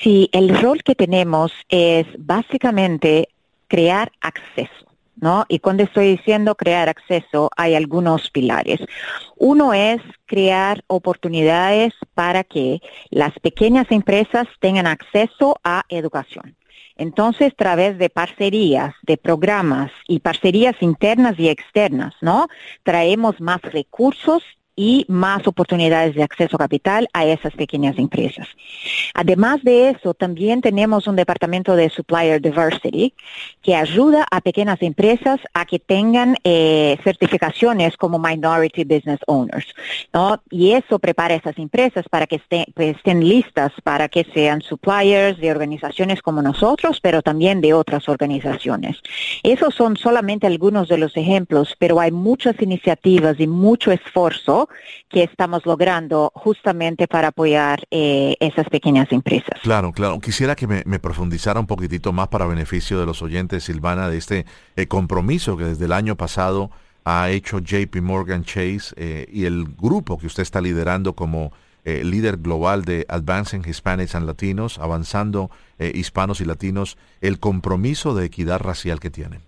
Sí, 0.01 0.29
el 0.33 0.57
rol 0.61 0.83
que 0.83 0.95
tenemos 0.95 1.51
es 1.69 2.05
básicamente 2.17 3.29
crear 3.67 4.11
acceso. 4.21 4.85
¿No? 5.17 5.45
Y 5.47 5.59
cuando 5.59 5.83
estoy 5.83 6.17
diciendo 6.17 6.55
crear 6.55 6.89
acceso, 6.89 7.49
hay 7.55 7.73
algunos 7.73 8.29
pilares. 8.31 8.81
Uno 9.37 9.73
es 9.73 10.01
crear 10.25 10.83
oportunidades 10.87 11.93
para 12.15 12.43
que 12.43 12.81
las 13.11 13.31
pequeñas 13.39 13.89
empresas 13.91 14.45
tengan 14.59 14.87
acceso 14.87 15.55
a 15.63 15.83
educación. 15.87 16.57
Entonces, 16.97 17.53
a 17.53 17.55
través 17.55 17.97
de 17.97 18.09
parcerías, 18.09 18.93
de 19.03 19.15
programas 19.15 19.89
y 20.05 20.19
parcerías 20.19 20.75
internas 20.81 21.35
y 21.37 21.47
externas, 21.47 22.13
¿no? 22.19 22.49
Traemos 22.83 23.39
más 23.39 23.61
recursos 23.61 24.43
y 24.75 25.05
más 25.07 25.47
oportunidades 25.47 26.15
de 26.15 26.23
acceso 26.23 26.55
a 26.57 26.59
capital 26.59 27.07
a 27.13 27.25
esas 27.25 27.53
pequeñas 27.53 27.97
empresas. 27.97 28.47
Además 29.13 29.63
de 29.63 29.89
eso, 29.89 30.13
también 30.13 30.61
tenemos 30.61 31.07
un 31.07 31.15
departamento 31.15 31.75
de 31.75 31.89
Supplier 31.89 32.41
Diversity 32.41 33.13
que 33.61 33.75
ayuda 33.75 34.25
a 34.29 34.41
pequeñas 34.41 34.81
empresas 34.81 35.39
a 35.53 35.65
que 35.65 35.79
tengan 35.79 36.35
eh, 36.43 36.97
certificaciones 37.03 37.95
como 37.97 38.19
Minority 38.19 38.83
Business 38.83 39.19
Owners. 39.27 39.65
¿no? 40.13 40.41
Y 40.49 40.71
eso 40.71 40.99
prepara 40.99 41.35
a 41.35 41.37
esas 41.37 41.57
empresas 41.57 42.05
para 42.09 42.27
que 42.27 42.41
pues, 42.73 42.97
estén 42.97 43.27
listas 43.27 43.71
para 43.83 44.09
que 44.09 44.25
sean 44.33 44.61
suppliers 44.61 45.39
de 45.39 45.51
organizaciones 45.51 46.21
como 46.21 46.41
nosotros, 46.41 46.99
pero 47.01 47.21
también 47.21 47.61
de 47.61 47.73
otras 47.73 48.09
organizaciones. 48.09 48.97
Esos 49.43 49.73
son 49.75 49.97
solamente 49.97 50.47
algunos 50.47 50.87
de 50.89 50.97
los 50.97 51.15
ejemplos, 51.15 51.75
pero 51.79 51.99
hay 51.99 52.11
muchas 52.11 52.61
iniciativas 52.61 53.39
y 53.39 53.47
mucho 53.47 53.91
esfuerzo 53.91 54.64
que 55.09 55.23
estamos 55.23 55.65
logrando 55.65 56.31
justamente 56.35 57.07
para 57.07 57.29
apoyar 57.29 57.83
eh, 57.91 58.35
esas 58.39 58.67
pequeñas 58.69 59.11
empresas. 59.11 59.59
Claro, 59.61 59.91
claro. 59.91 60.19
Quisiera 60.19 60.55
que 60.55 60.67
me, 60.67 60.99
profundizara 60.99 61.59
un 61.59 61.67
poquitito 61.67 62.13
más 62.13 62.27
para 62.29 62.45
beneficio 62.45 62.99
de 62.99 63.05
los 63.05 63.21
oyentes, 63.21 63.63
Silvana, 63.63 64.09
de 64.09 64.17
este 64.17 64.45
eh, 64.75 64.87
compromiso 64.87 65.57
que 65.57 65.65
desde 65.65 65.85
el 65.85 65.91
año 65.91 66.15
pasado 66.15 66.71
ha 67.03 67.29
hecho 67.29 67.59
JP 67.59 67.95
Morgan 68.01 68.43
Chase 68.43 68.93
eh, 68.95 69.27
y 69.31 69.45
el 69.45 69.65
grupo 69.65 70.17
que 70.17 70.27
usted 70.27 70.43
está 70.43 70.61
liderando 70.61 71.13
como 71.13 71.51
líder 71.87 72.37
global 72.37 72.83
de 72.83 73.05
Advancing 73.09 73.61
Hispanics 73.63 74.15
and 74.15 74.25
Latinos, 74.25 74.79
avanzando 74.79 75.51
hispanos 75.77 76.41
y 76.41 76.45
latinos, 76.45 76.97
el 77.21 77.37
compromiso 77.39 78.15
de 78.15 78.25
equidad 78.25 78.59
racial 78.59 78.99
que 78.99 79.11
tienen. 79.11 79.41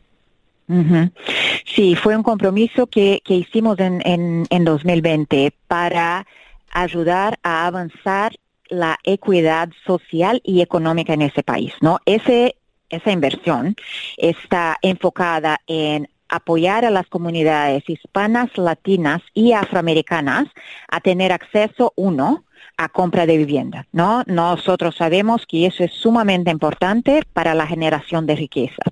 Sí, 1.66 1.96
fue 1.96 2.16
un 2.16 2.24
compromiso 2.24 2.88
que, 2.88 3.22
que 3.24 3.36
hicimos 3.36 3.80
en, 3.80 4.02
en, 4.06 4.46
en 4.50 4.66
2020 4.66 5.54
para 5.68 6.26
ayudar 6.72 7.40
a 7.44 7.68
avanzar 7.68 8.34
la 8.70 9.00
equidad 9.04 9.70
social 9.86 10.42
y 10.44 10.62
económica 10.62 11.14
en 11.14 11.22
ese 11.22 11.44
país, 11.44 11.74
¿no? 11.82 12.00
Ese, 12.06 12.56
esa 12.90 13.12
inversión 13.12 13.76
está 14.18 14.78
enfocada 14.82 15.62
en 15.68 16.10
apoyar 16.30 16.86
a 16.86 16.90
las 16.90 17.08
comunidades 17.08 17.84
hispanas, 17.90 18.50
latinas 18.58 19.22
y 19.34 19.54
afroamericanas 19.54 20.46
a 20.90 21.00
tener 21.00 21.32
acceso, 21.32 21.94
uno, 21.96 22.44
a 22.78 22.90
compra 22.90 23.26
de 23.26 23.38
vivienda, 23.38 23.88
¿no? 23.92 24.24
Nosotros 24.28 24.96
sabemos 24.96 25.46
que 25.48 25.66
eso 25.66 25.84
es 25.84 25.92
sumamente 25.94 26.52
importante 26.52 27.24
para 27.34 27.56
la 27.56 27.66
generación 27.66 28.26
de 28.26 28.36
riqueza. 28.36 28.84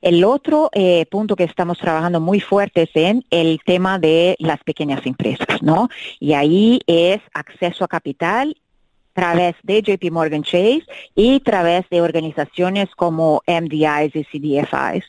El 0.00 0.24
otro 0.24 0.70
eh, 0.72 1.06
punto 1.10 1.36
que 1.36 1.44
estamos 1.44 1.78
trabajando 1.78 2.20
muy 2.20 2.40
fuerte 2.40 2.82
es 2.82 2.90
en 2.94 3.24
el 3.30 3.60
tema 3.64 3.98
de 3.98 4.36
las 4.38 4.62
pequeñas 4.64 5.04
empresas, 5.04 5.62
¿no? 5.62 5.88
Y 6.20 6.32
ahí 6.32 6.80
es 6.86 7.20
acceso 7.34 7.84
a 7.84 7.88
capital 7.88 8.56
través 9.12 9.54
de 9.62 9.82
JP 9.82 10.10
Morgan 10.10 10.42
Chase 10.42 10.84
y 11.14 11.40
través 11.40 11.88
de 11.90 12.00
organizaciones 12.00 12.88
como 12.94 13.42
MDIs 13.46 14.14
y 14.14 14.24
CDFIs. 14.24 15.04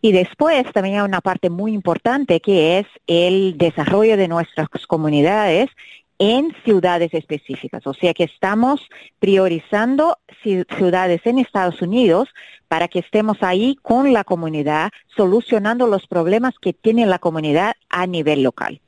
Y 0.00 0.12
después 0.12 0.64
también 0.72 0.96
hay 0.96 1.04
una 1.04 1.20
parte 1.20 1.50
muy 1.50 1.72
importante 1.72 2.40
que 2.40 2.78
es 2.78 2.86
el 3.06 3.56
desarrollo 3.58 4.16
de 4.16 4.28
nuestras 4.28 4.68
comunidades 4.86 5.70
en 6.18 6.54
ciudades 6.64 7.12
específicas. 7.14 7.86
O 7.86 7.94
sea 7.94 8.14
que 8.14 8.24
estamos 8.24 8.80
priorizando 9.18 10.18
ciudades 10.42 11.20
en 11.24 11.38
Estados 11.38 11.82
Unidos 11.82 12.28
para 12.68 12.88
que 12.88 13.00
estemos 13.00 13.42
ahí 13.42 13.76
con 13.82 14.12
la 14.12 14.24
comunidad, 14.24 14.90
solucionando 15.14 15.86
los 15.86 16.06
problemas 16.06 16.54
que 16.60 16.72
tiene 16.72 17.06
la 17.06 17.18
comunidad 17.18 17.74
a 17.88 18.06
nivel 18.06 18.42
local. 18.42 18.80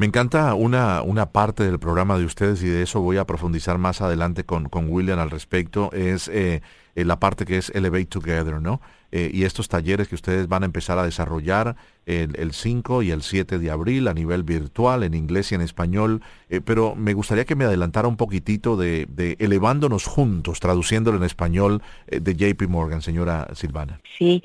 Me 0.00 0.06
encanta 0.06 0.54
una, 0.54 1.02
una 1.02 1.30
parte 1.30 1.62
del 1.62 1.78
programa 1.78 2.16
de 2.16 2.24
ustedes 2.24 2.62
y 2.62 2.68
de 2.68 2.80
eso 2.80 3.02
voy 3.02 3.18
a 3.18 3.26
profundizar 3.26 3.76
más 3.76 4.00
adelante 4.00 4.44
con, 4.44 4.70
con 4.70 4.90
William 4.90 5.18
al 5.18 5.28
respecto, 5.28 5.92
es 5.92 6.28
eh, 6.28 6.62
eh, 7.00 7.04
la 7.04 7.18
parte 7.18 7.44
que 7.44 7.58
es 7.58 7.70
Elevate 7.70 8.06
Together, 8.06 8.60
¿no? 8.60 8.80
Eh, 9.12 9.30
y 9.32 9.44
estos 9.44 9.68
talleres 9.68 10.06
que 10.08 10.14
ustedes 10.14 10.48
van 10.48 10.62
a 10.62 10.66
empezar 10.66 10.98
a 10.98 11.04
desarrollar 11.04 11.76
el, 12.06 12.52
5 12.52 13.02
y 13.02 13.12
el 13.12 13.22
7 13.22 13.58
de 13.58 13.70
abril 13.70 14.08
a 14.08 14.14
nivel 14.14 14.42
virtual, 14.42 15.04
en 15.04 15.14
inglés 15.14 15.52
y 15.52 15.54
en 15.54 15.60
español, 15.60 16.22
eh, 16.48 16.60
pero 16.60 16.96
me 16.96 17.12
gustaría 17.14 17.44
que 17.44 17.54
me 17.54 17.64
adelantara 17.64 18.08
un 18.08 18.16
poquitito 18.16 18.76
de, 18.76 19.06
Elevándonos 19.38 20.06
Juntos, 20.06 20.58
traduciéndolo 20.58 21.18
en 21.18 21.24
español 21.24 21.82
de 22.08 22.34
JP 22.34 22.68
Morgan, 22.68 23.00
señora 23.00 23.48
Silvana. 23.54 24.00
Sí, 24.18 24.42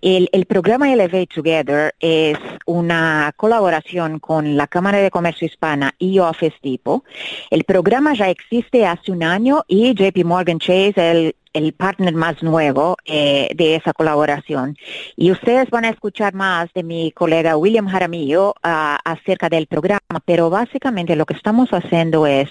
el, 0.00 0.28
el, 0.32 0.46
programa 0.46 0.92
Elevate 0.92 1.28
Together 1.34 1.94
es 2.00 2.38
una 2.64 3.32
colaboración 3.36 4.18
con 4.18 4.56
la 4.56 4.66
Cámara 4.66 4.98
de 4.98 5.10
Comercio 5.10 5.46
Hispana 5.46 5.94
y 5.98 6.18
Office 6.18 6.56
Depot. 6.62 7.04
El 7.50 7.64
programa 7.64 8.14
ya 8.14 8.30
existe 8.30 8.86
hace 8.86 9.12
un 9.12 9.22
año 9.22 9.64
y 9.68 9.94
JP 9.94 10.24
Morgan 10.24 10.58
Chase, 10.58 10.94
el 10.96 11.36
el 11.54 11.72
partner 11.72 12.14
más 12.14 12.42
nuevo 12.42 12.96
eh, 13.06 13.48
de 13.54 13.76
esa 13.76 13.94
colaboración. 13.94 14.76
Y 15.16 15.30
ustedes 15.30 15.70
van 15.70 15.86
a 15.86 15.90
escuchar 15.90 16.34
más 16.34 16.70
de 16.74 16.82
mi 16.82 17.12
colega 17.12 17.56
William 17.56 17.88
Jaramillo 17.88 18.54
ah, 18.62 18.98
acerca 19.04 19.48
del 19.48 19.66
programa, 19.66 20.20
pero 20.26 20.50
básicamente 20.50 21.16
lo 21.16 21.24
que 21.24 21.34
estamos 21.34 21.70
haciendo 21.70 22.26
es 22.26 22.50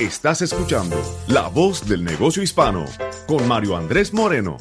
Estás 0.00 0.40
escuchando 0.40 0.96
La 1.28 1.48
Voz 1.48 1.86
del 1.86 2.02
Negocio 2.02 2.42
Hispano 2.42 2.86
con 3.26 3.46
Mario 3.46 3.76
Andrés 3.76 4.14
Moreno. 4.14 4.56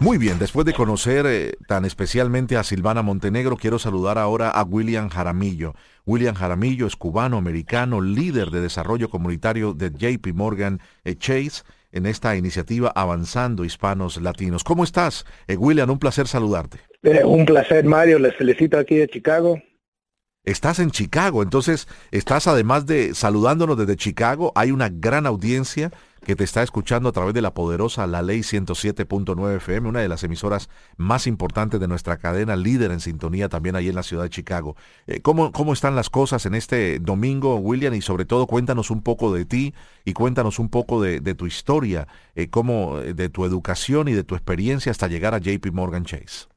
Muy 0.00 0.18
bien, 0.18 0.40
después 0.40 0.66
de 0.66 0.72
conocer 0.72 1.24
eh, 1.28 1.52
tan 1.68 1.84
especialmente 1.84 2.56
a 2.56 2.64
Silvana 2.64 3.02
Montenegro, 3.02 3.56
quiero 3.56 3.78
saludar 3.78 4.18
ahora 4.18 4.50
a 4.50 4.64
William 4.64 5.08
Jaramillo. 5.08 5.74
William 6.04 6.34
Jaramillo 6.34 6.88
es 6.88 6.96
cubano-americano, 6.96 8.00
líder 8.00 8.50
de 8.50 8.60
desarrollo 8.60 9.08
comunitario 9.08 9.72
de 9.72 9.92
JP 9.92 10.34
Morgan 10.34 10.80
eh, 11.04 11.14
Chase 11.14 11.62
en 11.92 12.06
esta 12.06 12.34
iniciativa 12.34 12.90
Avanzando 12.92 13.64
Hispanos 13.64 14.20
Latinos. 14.20 14.64
¿Cómo 14.64 14.82
estás? 14.82 15.24
Eh, 15.46 15.56
William, 15.56 15.88
un 15.88 16.00
placer 16.00 16.26
saludarte. 16.26 16.78
un 17.24 17.44
placer, 17.44 17.84
Mario. 17.84 18.18
Les 18.18 18.34
felicito 18.34 18.78
aquí 18.78 18.96
de 18.96 19.06
Chicago. 19.06 19.62
Estás 20.44 20.80
en 20.80 20.90
Chicago, 20.90 21.44
entonces 21.44 21.86
estás 22.10 22.48
además 22.48 22.84
de 22.84 23.14
saludándonos 23.14 23.78
desde 23.78 23.94
Chicago, 23.94 24.50
hay 24.56 24.72
una 24.72 24.88
gran 24.88 25.24
audiencia 25.24 25.92
que 26.24 26.34
te 26.34 26.42
está 26.42 26.64
escuchando 26.64 27.08
a 27.08 27.12
través 27.12 27.32
de 27.32 27.42
la 27.42 27.54
poderosa 27.54 28.08
La 28.08 28.22
Ley 28.22 28.40
107.9 28.40 29.56
FM, 29.58 29.88
una 29.88 30.00
de 30.00 30.08
las 30.08 30.24
emisoras 30.24 30.68
más 30.96 31.28
importantes 31.28 31.78
de 31.78 31.86
nuestra 31.86 32.16
cadena, 32.16 32.56
líder 32.56 32.90
en 32.90 32.98
sintonía 32.98 33.48
también 33.48 33.76
ahí 33.76 33.88
en 33.88 33.94
la 33.94 34.02
ciudad 34.02 34.24
de 34.24 34.30
Chicago. 34.30 34.74
Eh, 35.06 35.20
¿cómo, 35.20 35.52
¿Cómo 35.52 35.72
están 35.72 35.94
las 35.94 36.10
cosas 36.10 36.44
en 36.44 36.56
este 36.56 36.98
domingo, 36.98 37.54
William? 37.58 37.94
Y 37.94 38.02
sobre 38.02 38.24
todo 38.24 38.48
cuéntanos 38.48 38.90
un 38.90 39.02
poco 39.02 39.32
de 39.32 39.44
ti 39.44 39.74
y 40.04 40.12
cuéntanos 40.12 40.58
un 40.58 40.70
poco 40.70 41.00
de, 41.00 41.20
tu 41.36 41.46
historia, 41.46 42.08
eh, 42.34 42.50
cómo, 42.50 42.98
de 42.98 43.28
tu 43.28 43.44
educación 43.44 44.08
y 44.08 44.12
de 44.12 44.24
tu 44.24 44.34
experiencia 44.34 44.90
hasta 44.90 45.06
llegar 45.06 45.34
a 45.34 45.38
JP 45.38 45.70
Morgan 45.72 46.04
Chase. 46.04 46.51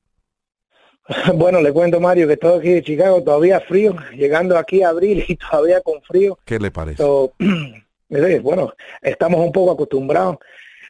Bueno, 1.36 1.62
le 1.62 1.72
cuento 1.72 2.00
Mario 2.00 2.28
que 2.28 2.34
estoy 2.34 2.60
aquí 2.60 2.70
de 2.70 2.84
Chicago 2.84 3.22
todavía 3.24 3.60
frío, 3.60 3.96
llegando 4.14 4.58
aquí 4.58 4.82
a 4.82 4.90
abril 4.90 5.24
y 5.28 5.36
todavía 5.36 5.82
con 5.82 6.02
frío. 6.02 6.38
¿Qué 6.46 6.60
le 6.60 6.72
parece? 6.72 7.04
bueno, 8.42 8.74
estamos 9.02 9.40
un 9.40 9.52
poco 9.52 9.72
acostumbrados. 9.72 10.38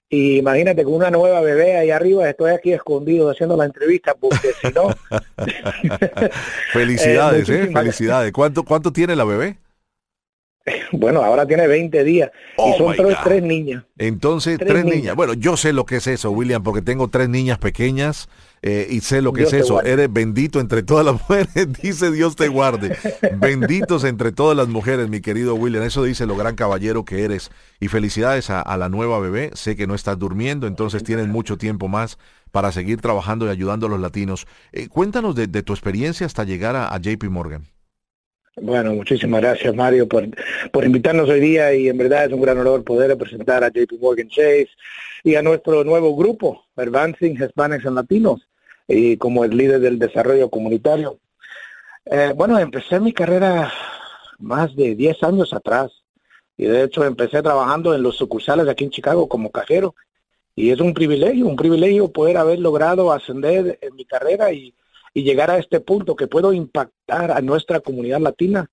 Y 0.07 0.37
imagínate 0.37 0.83
con 0.83 0.93
una 0.93 1.09
nueva 1.09 1.41
bebé 1.41 1.77
ahí 1.77 1.89
arriba, 1.89 2.29
estoy 2.29 2.51
aquí 2.51 2.71
escondido 2.71 3.29
haciendo 3.29 3.57
la 3.57 3.65
entrevista, 3.65 4.13
porque 4.13 4.51
si 4.61 4.67
no... 4.71 4.89
felicidades, 6.73 7.49
eh, 7.49 7.69
felicidades. 7.73 8.31
¿Cuánto, 8.31 8.63
¿Cuánto 8.63 8.93
tiene 8.93 9.15
la 9.15 9.25
bebé? 9.25 9.57
Bueno, 10.91 11.23
ahora 11.23 11.45
tiene 11.45 11.67
20 11.67 12.03
días 12.03 12.31
y 12.57 12.61
oh 12.61 12.93
son 12.95 13.15
tres, 13.23 13.43
niñas. 13.43 13.83
Entonces, 13.97 14.57
tres, 14.57 14.85
niñas. 14.85 15.15
Bueno, 15.15 15.33
yo 15.33 15.57
sé 15.57 15.73
lo 15.73 15.85
que 15.85 15.97
es 15.97 16.07
eso, 16.07 16.31
William, 16.31 16.63
porque 16.63 16.81
tengo 16.81 17.09
tres 17.09 17.29
niñas 17.29 17.57
pequeñas 17.57 18.29
eh, 18.61 18.87
y 18.89 19.01
sé 19.01 19.21
lo 19.21 19.33
que 19.33 19.43
es 19.43 19.53
eso. 19.53 19.81
Eres 19.81 20.11
bendito 20.11 20.59
entre 20.59 20.83
todas 20.83 21.05
las 21.05 21.15
mujeres, 21.29 21.73
dice 21.81 22.11
Dios 22.11 22.35
te 22.35 22.47
guarde. 22.47 22.97
Benditos 23.37 24.03
entre 24.03 24.31
todas 24.31 24.57
las 24.57 24.67
mujeres, 24.67 25.09
mi 25.09 25.21
querido 25.21 25.55
William. 25.55 25.83
Eso 25.83 26.03
dice 26.03 26.25
lo 26.25 26.35
gran 26.35 26.55
caballero 26.55 27.05
que 27.05 27.23
eres. 27.23 27.51
Y 27.79 27.87
felicidades 27.87 28.49
a, 28.49 28.77
la 28.77 28.89
nueva 28.89 29.19
bebé. 29.19 29.51
Sé 29.53 29.75
que 29.75 29.87
no 29.87 29.95
estás 29.95 30.17
durmiendo, 30.17 30.67
entonces 30.67 31.03
tienes 31.03 31.27
mucho 31.27 31.57
tiempo 31.57 31.87
más 31.87 32.17
para 32.51 32.71
seguir 32.71 33.01
trabajando 33.01 33.45
y 33.45 33.49
ayudando 33.49 33.87
a 33.87 33.89
los 33.89 33.99
latinos. 33.99 34.47
Eh, 34.71 34.87
cuéntanos 34.87 35.35
de, 35.35 35.47
tu 35.47 35.73
experiencia 35.73 36.25
hasta 36.25 36.43
llegar 36.43 36.75
a 36.75 36.97
JP 36.97 37.25
Morgan. 37.25 37.74
Bueno, 38.61 38.93
muchísimas 38.93 39.41
gracias 39.41 39.75
Mario 39.75 40.07
por, 40.07 40.29
por 40.71 40.85
invitarnos 40.85 41.27
hoy 41.27 41.41
día 41.41 41.73
y 41.73 41.89
en 41.89 41.97
verdad 41.97 42.25
es 42.25 42.31
un 42.31 42.41
gran 42.41 42.57
honor 42.57 42.85
poder 42.85 43.09
representar 43.09 43.65
a 43.65 43.69
JP 43.69 43.99
Morgan 43.99 44.29
Chase 44.29 44.69
y 45.25 45.35
a 45.35 45.41
nuestro 45.41 45.83
nuevo 45.83 46.15
grupo, 46.15 46.65
Advancing 46.77 47.33
Hispanics 47.33 47.85
and 47.85 47.97
Latinos, 47.97 48.47
y 48.87 49.17
como 49.17 49.43
el 49.43 49.57
líder 49.57 49.81
del 49.81 49.99
desarrollo 49.99 50.49
comunitario. 50.49 51.19
Eh, 52.05 52.31
bueno, 52.33 52.57
empecé 52.57 52.97
mi 53.01 53.11
carrera 53.11 53.73
más 54.39 54.73
de 54.73 54.95
10 54.95 55.23
años 55.23 55.53
atrás 55.53 55.91
y 56.55 56.65
de 56.65 56.83
hecho 56.83 57.03
empecé 57.03 57.41
trabajando 57.41 57.93
en 57.93 58.03
los 58.03 58.15
sucursales 58.15 58.69
aquí 58.69 58.85
en 58.85 58.91
Chicago 58.91 59.27
como 59.27 59.51
cajero 59.51 59.95
y 60.55 60.71
es 60.71 60.79
un 60.79 60.93
privilegio, 60.93 61.45
un 61.45 61.57
privilegio 61.57 62.09
poder 62.09 62.37
haber 62.37 62.59
logrado 62.59 63.11
ascender 63.11 63.77
en 63.81 63.95
mi 63.95 64.05
carrera 64.05 64.53
y 64.53 64.73
y 65.15 65.23
llegar 65.23 65.49
a 65.49 65.57
este 65.57 65.79
punto 65.79 66.15
que 66.15 66.27
puedo 66.27 66.53
impactar 66.53 67.31
a 67.31 67.41
nuestra 67.41 67.79
comunidad 67.79 68.19
latina. 68.19 68.69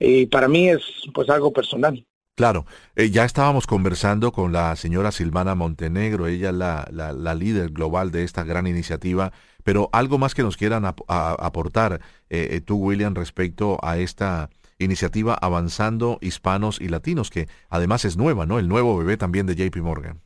Y 0.00 0.26
para 0.26 0.48
mí 0.48 0.68
es 0.70 0.82
pues 1.14 1.28
algo 1.28 1.52
personal. 1.52 2.04
Claro, 2.34 2.64
eh, 2.96 3.10
ya 3.10 3.26
estábamos 3.26 3.66
conversando 3.66 4.32
con 4.32 4.52
la 4.52 4.74
señora 4.74 5.12
Silvana 5.12 5.54
Montenegro, 5.54 6.26
ella 6.26 6.48
es 6.48 6.54
la, 6.54 6.88
la, 6.90 7.34
líder 7.34 7.70
global 7.70 8.10
de 8.10 8.24
esta 8.24 8.42
gran 8.42 8.66
iniciativa, 8.66 9.32
pero 9.64 9.90
algo 9.92 10.16
más 10.16 10.34
que 10.34 10.42
nos 10.42 10.56
quieran 10.56 10.86
aportar 10.86 12.00
eh, 12.30 12.48
eh, 12.52 12.60
tú, 12.62 12.76
William, 12.76 13.14
respecto 13.14 13.78
a 13.82 13.98
esta 13.98 14.48
iniciativa 14.78 15.34
Avanzando 15.34 16.18
Hispanos 16.22 16.80
y 16.80 16.88
Latinos, 16.88 17.28
que 17.28 17.48
además 17.68 18.06
es 18.06 18.16
nueva, 18.16 18.46
¿no? 18.46 18.58
El 18.58 18.66
nuevo 18.66 18.96
bebé 18.96 19.18
también 19.18 19.44
de 19.44 19.54
JP 19.54 19.76
Morgan. 19.82 20.22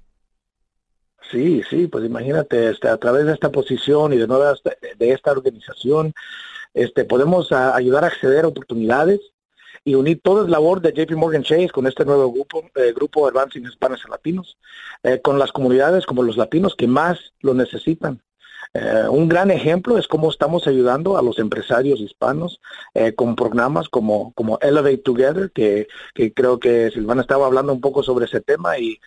Sí, 1.30 1.62
sí, 1.68 1.86
pues 1.88 2.04
imagínate, 2.04 2.70
este, 2.70 2.88
a 2.88 2.96
través 2.98 3.26
de 3.26 3.32
esta 3.32 3.50
posición 3.50 4.12
y 4.12 4.16
de, 4.16 4.26
nuevas, 4.26 4.62
de 4.62 5.10
esta 5.10 5.32
organización, 5.32 6.12
este, 6.72 7.04
podemos 7.04 7.50
ayudar 7.52 8.04
a 8.04 8.08
acceder 8.08 8.44
a 8.44 8.48
oportunidades 8.48 9.20
y 9.84 9.94
unir 9.94 10.20
toda 10.22 10.44
la 10.44 10.50
labor 10.50 10.80
de 10.80 10.92
JP 10.92 11.16
Morgan 11.16 11.42
Chase 11.42 11.70
con 11.70 11.86
este 11.86 12.04
nuevo 12.04 12.32
grupo, 12.32 12.64
eh, 12.74 12.92
grupo 12.94 13.26
Advancing 13.26 13.64
Hispanos 13.64 14.02
y 14.06 14.10
Latinos, 14.10 14.58
eh, 15.02 15.20
con 15.22 15.38
las 15.38 15.52
comunidades 15.52 16.06
como 16.06 16.22
los 16.22 16.36
latinos 16.36 16.74
que 16.76 16.86
más 16.86 17.32
lo 17.40 17.54
necesitan. 17.54 18.20
Eh, 18.74 19.04
un 19.08 19.28
gran 19.28 19.50
ejemplo 19.50 19.96
es 19.96 20.08
cómo 20.08 20.28
estamos 20.28 20.66
ayudando 20.66 21.16
a 21.16 21.22
los 21.22 21.38
empresarios 21.38 22.00
hispanos 22.00 22.60
eh, 22.94 23.14
con 23.14 23.36
programas 23.36 23.88
como, 23.88 24.32
como 24.32 24.58
Elevate 24.60 24.98
Together, 24.98 25.50
que, 25.52 25.88
que 26.14 26.32
creo 26.34 26.58
que 26.58 26.90
Silvana 26.90 27.22
estaba 27.22 27.46
hablando 27.46 27.72
un 27.72 27.80
poco 27.80 28.02
sobre 28.02 28.26
ese 28.26 28.40
tema 28.40 28.78
y 28.78 29.00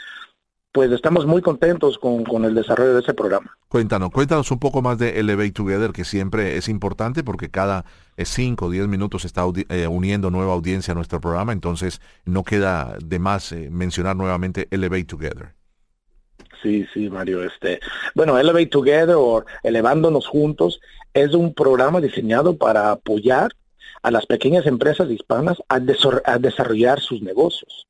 pues 0.71 0.91
estamos 0.91 1.25
muy 1.25 1.41
contentos 1.41 1.97
con, 1.97 2.45
el 2.45 2.53
desarrollo 2.53 2.93
de 2.93 3.01
ese 3.01 3.13
programa. 3.13 3.57
Cuéntanos, 3.67 4.11
cuéntanos 4.11 4.51
un 4.51 4.59
poco 4.59 4.81
más 4.81 4.97
de 4.99 5.19
Elevate 5.19 5.51
Together, 5.51 5.91
que 5.91 6.05
siempre 6.05 6.57
es 6.57 6.69
importante 6.69 7.23
porque 7.23 7.49
cada 7.49 7.85
5 8.17 8.65
o 8.65 8.69
10 8.69 8.87
minutos 8.87 9.25
está 9.25 9.43
eh, 9.69 9.87
uniendo 9.87 10.29
nueva 10.29 10.53
audiencia 10.53 10.91
a 10.91 10.95
nuestro 10.95 11.19
programa, 11.19 11.53
entonces 11.53 12.01
no 12.25 12.43
queda 12.43 12.97
de 13.03 13.19
más 13.19 13.51
eh, 13.51 13.69
mencionar 13.71 14.15
nuevamente 14.15 14.67
Elevate 14.71 15.05
Together. 15.05 15.53
Sí, 16.61 16.85
sí, 16.93 17.09
Mario. 17.09 17.43
Este, 17.43 17.79
bueno, 18.15 18.37
Elevate 18.37 18.67
Together 18.67 19.15
o 19.17 19.45
Elevándonos 19.63 20.27
Juntos 20.27 20.81
es 21.13 21.33
un 21.33 21.53
programa 21.53 22.01
diseñado 22.01 22.57
para 22.57 22.91
apoyar 22.91 23.51
a 24.03 24.11
las 24.11 24.25
pequeñas 24.25 24.65
empresas 24.65 25.09
hispanas 25.09 25.57
a 25.67 25.79
desarrollar 25.79 26.99
sus 26.99 27.21
negocios. 27.21 27.88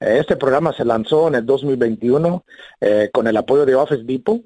Este 0.00 0.34
programa 0.34 0.72
se 0.72 0.86
lanzó 0.86 1.28
en 1.28 1.34
el 1.34 1.44
2021 1.44 2.42
eh, 2.80 3.10
con 3.12 3.26
el 3.26 3.36
apoyo 3.36 3.66
de 3.66 3.74
Office 3.74 4.02
Depot 4.02 4.40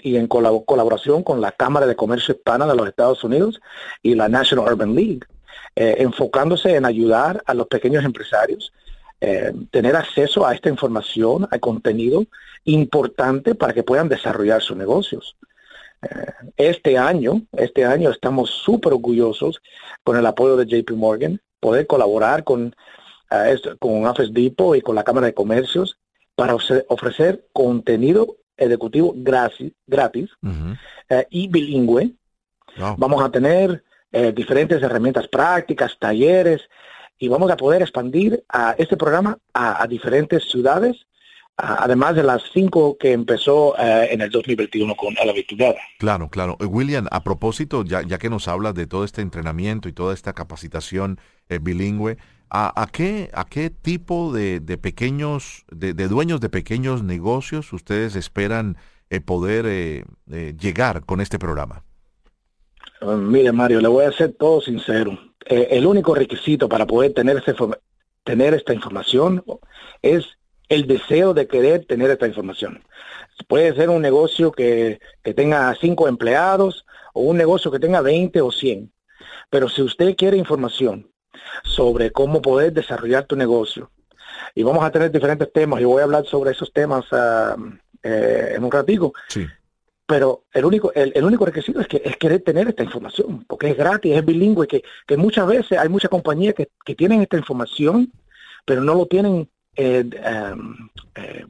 y 0.00 0.16
en 0.16 0.26
colaboración 0.26 1.22
con 1.22 1.42
la 1.42 1.52
Cámara 1.52 1.86
de 1.86 1.94
Comercio 1.94 2.34
Hispana 2.34 2.66
de 2.66 2.74
los 2.74 2.88
Estados 2.88 3.22
Unidos 3.22 3.60
y 4.02 4.14
la 4.14 4.30
National 4.30 4.72
Urban 4.72 4.94
League, 4.94 5.20
eh, 5.76 5.96
enfocándose 5.98 6.74
en 6.74 6.86
ayudar 6.86 7.42
a 7.44 7.52
los 7.52 7.66
pequeños 7.66 8.02
empresarios 8.02 8.72
eh, 9.20 9.52
tener 9.70 9.94
acceso 9.94 10.46
a 10.46 10.54
esta 10.54 10.70
información, 10.70 11.46
a 11.50 11.58
contenido 11.58 12.24
importante 12.64 13.54
para 13.54 13.74
que 13.74 13.82
puedan 13.82 14.08
desarrollar 14.08 14.62
sus 14.62 14.76
negocios. 14.76 15.36
este 16.56 16.98
año, 16.98 17.42
este 17.52 17.84
año 17.84 18.10
estamos 18.10 18.50
súper 18.50 18.92
orgullosos 18.92 19.60
con 20.02 20.16
el 20.16 20.26
apoyo 20.26 20.56
de 20.56 20.66
JP 20.66 20.90
Morgan, 20.92 21.40
poder 21.60 21.86
colaborar 21.86 22.44
con 22.44 22.74
con 23.78 24.06
Office 24.06 24.30
Depot 24.32 24.76
y 24.76 24.80
con 24.80 24.94
la 24.94 25.04
Cámara 25.04 25.26
de 25.26 25.34
Comercios 25.34 25.98
para 26.34 26.54
ofrecer 26.54 27.46
contenido 27.52 28.36
ejecutivo 28.56 29.12
gratis, 29.16 29.72
gratis 29.86 30.30
eh, 31.08 31.26
y 31.30 31.48
bilingüe. 31.48 32.12
Vamos 32.96 33.22
a 33.22 33.30
tener 33.30 33.84
eh, 34.10 34.32
diferentes 34.32 34.82
herramientas 34.82 35.28
prácticas, 35.28 35.96
talleres, 35.98 36.62
y 37.18 37.28
vamos 37.28 37.50
a 37.50 37.56
poder 37.56 37.82
expandir 37.82 38.44
a 38.48 38.74
este 38.76 38.96
programa 38.96 39.38
a, 39.52 39.86
diferentes 39.86 40.50
ciudades, 40.50 41.06
además 41.56 42.16
de 42.16 42.24
las 42.24 42.42
cinco 42.52 42.96
que 42.98 43.12
empezó 43.12 43.76
eh, 43.78 44.08
en 44.10 44.20
el 44.20 44.30
2021 44.30 44.96
con 44.96 45.14
la 45.14 45.32
virtual. 45.32 45.76
Claro, 45.98 46.28
claro. 46.28 46.56
William, 46.60 47.06
a 47.12 47.22
propósito, 47.22 47.84
ya, 47.84 48.02
ya 48.02 48.18
que 48.18 48.28
nos 48.28 48.48
hablas 48.48 48.74
de 48.74 48.88
todo 48.88 49.04
este 49.04 49.22
entrenamiento 49.22 49.88
y 49.88 49.92
toda 49.92 50.12
esta 50.12 50.32
capacitación 50.32 51.20
bilingüe, 51.60 52.18
¿A, 52.56 52.86
qué, 52.92 53.30
a 53.32 53.46
qué 53.46 53.68
tipo 53.68 54.32
de, 54.32 54.60
pequeños, 54.80 55.64
de, 55.72 55.92
dueños 55.92 56.40
de 56.40 56.48
pequeños 56.48 57.02
negocios 57.02 57.72
ustedes 57.72 58.14
esperan 58.14 58.76
eh, 59.10 59.20
poder 59.20 59.66
eh, 59.66 60.04
eh, 60.30 60.54
llegar 60.56 61.04
con 61.04 61.20
este 61.20 61.40
programa? 61.40 61.82
mire, 63.02 63.50
Mario, 63.50 63.80
le 63.80 63.88
voy 63.88 64.04
a 64.04 64.12
ser 64.12 64.34
todo 64.34 64.60
sincero. 64.60 65.18
el 65.46 65.84
único 65.84 66.14
requisito 66.14 66.68
para 66.68 66.86
poder 66.86 67.12
tener, 67.12 67.38
ese, 67.38 67.56
tener 68.22 68.54
esta 68.54 68.72
información 68.72 69.42
es 70.00 70.24
el 70.68 70.86
deseo 70.86 71.34
de 71.34 71.48
querer 71.48 71.84
tener 71.86 72.08
esta 72.12 72.28
información. 72.28 72.84
Puede 73.48 73.74
ser 73.74 73.90
un 73.90 74.00
negocio 74.00 74.52
que, 74.52 75.00
que 75.24 75.34
tenga 75.34 75.74
cinco 75.80 76.06
empleados 76.06 76.86
o 77.14 77.22
un 77.22 77.36
negocio 77.36 77.72
que 77.72 77.80
tenga 77.80 78.00
20 78.00 78.40
o 78.42 78.52
100. 78.52 78.92
Pero 79.50 79.68
si 79.68 79.82
usted 79.82 80.14
quiere 80.14 80.36
información 80.36 81.10
sobre 81.62 82.10
cómo 82.10 82.40
poder 82.42 82.72
desarrollar 82.72 83.24
tu 83.24 83.36
negocio. 83.36 83.90
Y 84.54 84.62
vamos 84.62 84.84
a 84.84 84.90
tener 84.90 85.10
diferentes 85.10 85.52
temas 85.52 85.80
y 85.80 85.84
voy 85.84 86.00
a 86.00 86.04
hablar 86.04 86.26
sobre 86.26 86.52
esos 86.52 86.72
temas 86.72 87.04
ah, 87.12 87.56
eh, 88.02 88.54
en 88.56 88.64
un 88.64 88.70
ratito. 88.70 89.12
Sí. 89.28 89.46
Pero 90.06 90.44
el 90.52 90.64
único, 90.66 90.92
el, 90.94 91.24
único 91.24 91.46
requisito 91.46 91.80
es 91.80 91.88
que 91.88 92.02
es 92.04 92.16
querer 92.18 92.42
tener 92.42 92.68
esta 92.68 92.82
información, 92.82 93.44
porque 93.48 93.70
es 93.70 93.76
gratis, 93.76 94.14
es 94.14 94.24
bilingüe, 94.24 94.66
que, 94.66 94.84
que 95.06 95.16
muchas 95.16 95.46
veces 95.46 95.78
hay 95.78 95.88
muchas 95.88 96.10
compañías 96.10 96.54
que, 96.54 96.68
que 96.84 96.94
tienen 96.94 97.22
esta 97.22 97.38
información, 97.38 98.12
pero 98.66 98.82
no 98.82 98.94
lo 98.94 99.06
tienen 99.06 99.48
eh, 99.76 100.04
em, 100.12 100.76
eh, 101.14 101.46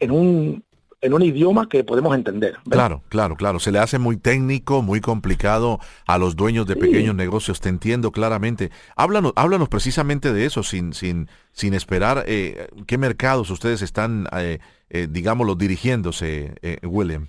en 0.00 0.10
un 0.10 0.64
en 1.04 1.12
un 1.12 1.22
idioma 1.22 1.68
que 1.68 1.84
podemos 1.84 2.14
entender. 2.14 2.56
Claro, 2.68 3.02
claro, 3.10 3.36
claro. 3.36 3.60
Se 3.60 3.70
le 3.70 3.78
hace 3.78 3.98
muy 3.98 4.16
técnico, 4.16 4.80
muy 4.80 5.02
complicado 5.02 5.78
a 6.06 6.16
los 6.16 6.34
dueños 6.34 6.66
de 6.66 6.76
pequeños 6.76 7.14
negocios. 7.14 7.60
Te 7.60 7.68
entiendo 7.68 8.10
claramente. 8.10 8.70
Háblanos, 8.96 9.34
háblanos 9.36 9.68
precisamente 9.68 10.32
de 10.32 10.46
eso, 10.46 10.62
sin, 10.62 10.94
sin, 10.94 11.28
sin 11.52 11.74
esperar 11.74 12.24
eh, 12.26 12.68
qué 12.86 12.96
mercados 12.96 13.50
ustedes 13.50 13.82
están, 13.82 14.26
eh, 14.32 14.60
eh, 14.88 15.06
digámoslo, 15.10 15.54
dirigiéndose, 15.54 16.54
eh, 16.62 16.78
William. 16.82 17.28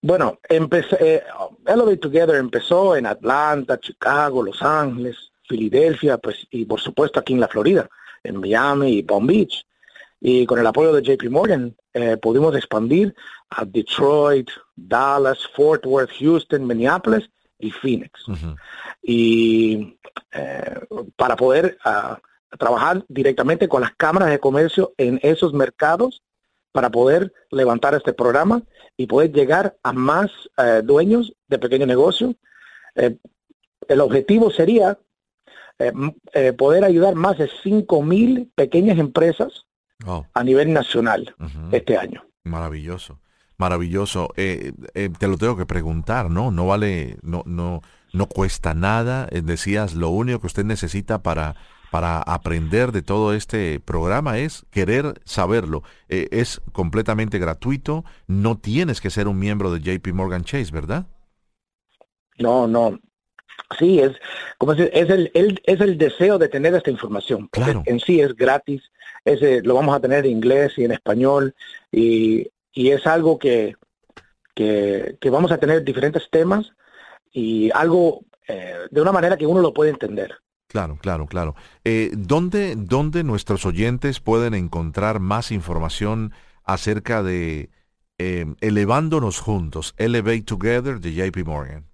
Bueno, 0.00 0.38
empecé, 0.48 1.22
Elevate 1.66 1.98
Together 1.98 2.36
empezó 2.36 2.96
en 2.96 3.04
Atlanta, 3.04 3.78
Chicago, 3.78 4.42
Los 4.42 4.62
Ángeles, 4.62 5.16
Filadelfia, 5.46 6.16
pues, 6.16 6.46
y 6.50 6.64
por 6.64 6.80
supuesto 6.80 7.20
aquí 7.20 7.34
en 7.34 7.40
la 7.40 7.48
Florida, 7.48 7.86
en 8.24 8.40
Miami 8.40 8.98
y 8.98 9.02
Palm 9.02 9.26
Beach. 9.26 9.66
Y 10.18 10.46
con 10.46 10.58
el 10.58 10.66
apoyo 10.66 10.94
de 10.94 11.02
JP 11.02 11.28
Morgan 11.30 11.76
eh, 11.96 12.18
pudimos 12.18 12.54
expandir 12.54 13.14
a 13.48 13.64
Detroit, 13.64 14.50
Dallas, 14.74 15.38
Fort 15.56 15.86
Worth, 15.86 16.10
Houston, 16.20 16.66
Minneapolis 16.66 17.30
y 17.58 17.70
Phoenix. 17.70 18.10
Y 19.02 19.98
eh, 20.32 20.80
para 21.16 21.36
poder 21.36 21.78
uh, 21.86 22.16
trabajar 22.58 23.02
directamente 23.08 23.66
con 23.66 23.80
las 23.80 23.94
cámaras 23.96 24.28
de 24.28 24.38
comercio 24.38 24.92
en 24.98 25.18
esos 25.22 25.54
mercados 25.54 26.22
para 26.70 26.90
poder 26.90 27.32
levantar 27.50 27.94
este 27.94 28.12
programa 28.12 28.62
y 28.98 29.06
poder 29.06 29.32
llegar 29.32 29.78
a 29.82 29.94
más 29.94 30.30
uh, 30.58 30.82
dueños 30.84 31.32
de 31.48 31.58
pequeños 31.58 31.88
negocios. 31.88 32.34
Eh, 32.94 33.16
el 33.88 34.00
objetivo 34.02 34.50
sería 34.50 34.98
eh, 35.78 35.92
eh, 36.34 36.52
poder 36.52 36.84
ayudar 36.84 37.14
más 37.14 37.38
de 37.38 37.50
5 37.62 38.02
mil 38.02 38.50
pequeñas 38.54 38.98
empresas 38.98 39.65
oh. 40.04 40.26
a 40.34 40.44
nivel 40.44 40.72
nacional 40.72 41.34
uh 41.38 41.44
-huh. 41.44 41.74
este 41.74 41.96
año. 41.96 42.24
Maravilloso, 42.44 43.20
maravilloso. 43.56 44.28
Eh, 44.36 44.72
eh, 44.94 45.10
te 45.18 45.28
lo 45.28 45.38
tengo 45.38 45.56
que 45.56 45.66
preguntar, 45.66 46.30
¿no? 46.30 46.50
No 46.50 46.66
vale, 46.66 47.18
no, 47.22 47.42
no, 47.46 47.82
no 48.12 48.26
cuesta 48.26 48.74
nada. 48.74 49.28
Eh, 49.30 49.42
decías, 49.42 49.94
lo 49.94 50.08
único 50.08 50.40
que 50.40 50.46
usted 50.46 50.64
necesita 50.64 51.22
para, 51.22 51.54
para 51.90 52.20
aprender 52.20 52.92
de 52.92 53.02
todo 53.02 53.32
este 53.32 53.80
programa 53.80 54.38
es 54.38 54.66
querer 54.70 55.20
saberlo. 55.24 55.82
Eh, 56.08 56.28
es 56.30 56.60
completamente 56.72 57.38
gratuito. 57.38 58.04
No 58.26 58.58
tienes 58.58 59.00
que 59.00 59.10
ser 59.10 59.28
un 59.28 59.38
miembro 59.38 59.72
de 59.72 59.80
JP 59.80 60.12
Morgan 60.14 60.44
Chase, 60.44 60.72
¿verdad? 60.72 61.06
No, 62.38 62.66
no. 62.66 62.98
Sí, 63.78 63.98
es 64.00 64.12
como 64.58 64.72
es, 64.72 64.90
es 64.92 65.10
el, 65.10 65.30
el, 65.34 65.60
es 65.64 65.80
el 65.80 65.98
deseo 65.98 66.38
de 66.38 66.48
tener 66.48 66.74
esta 66.74 66.90
información. 66.90 67.48
Claro. 67.48 67.82
En 67.86 68.00
sí 68.00 68.20
es 68.20 68.34
gratis, 68.36 68.82
es, 69.24 69.42
eh, 69.42 69.60
lo 69.64 69.74
vamos 69.74 69.96
a 69.96 70.00
tener 70.00 70.24
en 70.24 70.32
inglés 70.32 70.74
y 70.76 70.84
en 70.84 70.92
español 70.92 71.54
y, 71.90 72.48
y 72.72 72.90
es 72.90 73.06
algo 73.06 73.38
que, 73.38 73.76
que, 74.54 75.16
que, 75.20 75.30
vamos 75.30 75.50
a 75.50 75.58
tener 75.58 75.82
diferentes 75.84 76.28
temas 76.30 76.72
y 77.32 77.70
algo 77.72 78.22
eh, 78.48 78.86
de 78.90 79.00
una 79.00 79.12
manera 79.12 79.36
que 79.36 79.46
uno 79.46 79.60
lo 79.60 79.74
puede 79.74 79.90
entender. 79.90 80.36
Claro, 80.68 80.98
claro, 81.00 81.26
claro. 81.26 81.54
Eh, 81.84 82.10
¿dónde, 82.14 82.74
¿Dónde 82.76 83.24
nuestros 83.24 83.64
oyentes 83.66 84.20
pueden 84.20 84.54
encontrar 84.54 85.20
más 85.20 85.52
información 85.52 86.32
acerca 86.64 87.22
de 87.22 87.70
eh, 88.18 88.46
Elevándonos 88.60 89.38
Juntos, 89.40 89.94
Elevate 89.96 90.42
Together 90.42 91.00
de 91.00 91.14
JP 91.14 91.46
Morgan? 91.46 91.86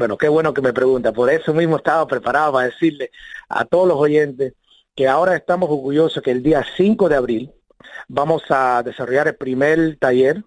Bueno, 0.00 0.16
qué 0.16 0.28
bueno 0.30 0.54
que 0.54 0.62
me 0.62 0.72
pregunta. 0.72 1.12
Por 1.12 1.28
eso 1.28 1.52
mismo 1.52 1.76
estaba 1.76 2.06
preparado 2.06 2.54
para 2.54 2.68
decirle 2.68 3.10
a 3.50 3.66
todos 3.66 3.86
los 3.86 3.98
oyentes 3.98 4.54
que 4.96 5.06
ahora 5.06 5.36
estamos 5.36 5.68
orgullosos 5.68 6.22
que 6.22 6.30
el 6.30 6.42
día 6.42 6.64
5 6.78 7.10
de 7.10 7.16
abril 7.16 7.50
vamos 8.08 8.42
a 8.48 8.82
desarrollar 8.82 9.28
el 9.28 9.34
primer 9.34 9.98
taller 9.98 10.42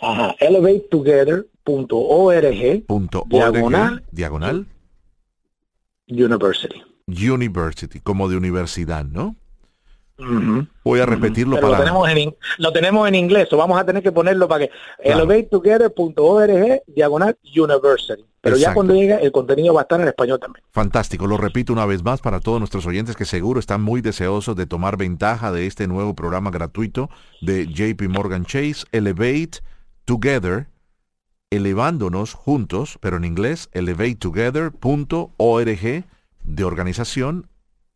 Ajá, 0.00 0.34
elevatetogether.org 0.40 2.86
punto 2.86 3.24
diagonal, 3.26 4.02
diagonal 4.10 4.66
University. 6.08 6.82
University, 7.06 8.00
como 8.00 8.28
de 8.28 8.36
universidad, 8.36 9.04
¿no? 9.04 9.36
Uh 10.16 10.24
-huh. 10.24 10.68
Voy 10.84 11.00
a 11.00 11.06
repetirlo 11.06 11.60
para... 11.60 11.78
Lo 11.78 11.84
tenemos, 11.84 12.08
en, 12.08 12.36
lo 12.58 12.72
tenemos 12.72 13.08
en 13.08 13.16
inglés, 13.16 13.52
o 13.52 13.56
vamos 13.56 13.80
a 13.80 13.84
tener 13.84 14.00
que 14.02 14.12
ponerlo 14.12 14.46
para 14.46 14.66
que... 14.66 14.72
Claro. 15.02 15.22
elevatetogether.org 15.22 16.82
diagonal 16.86 17.36
university. 17.56 18.24
Pero 18.40 18.54
Exacto. 18.56 18.70
ya 18.70 18.74
cuando 18.74 18.94
llegue 18.94 19.18
el 19.22 19.32
contenido 19.32 19.74
va 19.74 19.80
a 19.80 19.84
estar 19.84 20.00
en 20.00 20.06
español 20.06 20.38
también. 20.38 20.62
Fantástico, 20.70 21.26
lo 21.26 21.36
repito 21.38 21.72
una 21.72 21.86
vez 21.86 22.04
más 22.04 22.20
para 22.20 22.38
todos 22.40 22.60
nuestros 22.60 22.86
oyentes 22.86 23.16
que 23.16 23.24
seguro 23.24 23.58
están 23.58 23.80
muy 23.80 24.02
deseosos 24.02 24.54
de 24.54 24.66
tomar 24.66 24.98
ventaja 24.98 25.50
de 25.50 25.66
este 25.66 25.88
nuevo 25.88 26.14
programa 26.14 26.50
gratuito 26.50 27.08
de 27.40 27.66
JP 27.66 28.02
Morgan 28.10 28.44
Chase, 28.44 28.84
Elevate 28.92 29.62
Together, 30.04 30.68
elevándonos 31.50 32.34
juntos, 32.34 32.98
pero 33.00 33.16
en 33.16 33.24
inglés, 33.24 33.70
elevatetogether.org 33.72 36.04
de 36.44 36.64
organización, 36.64 37.48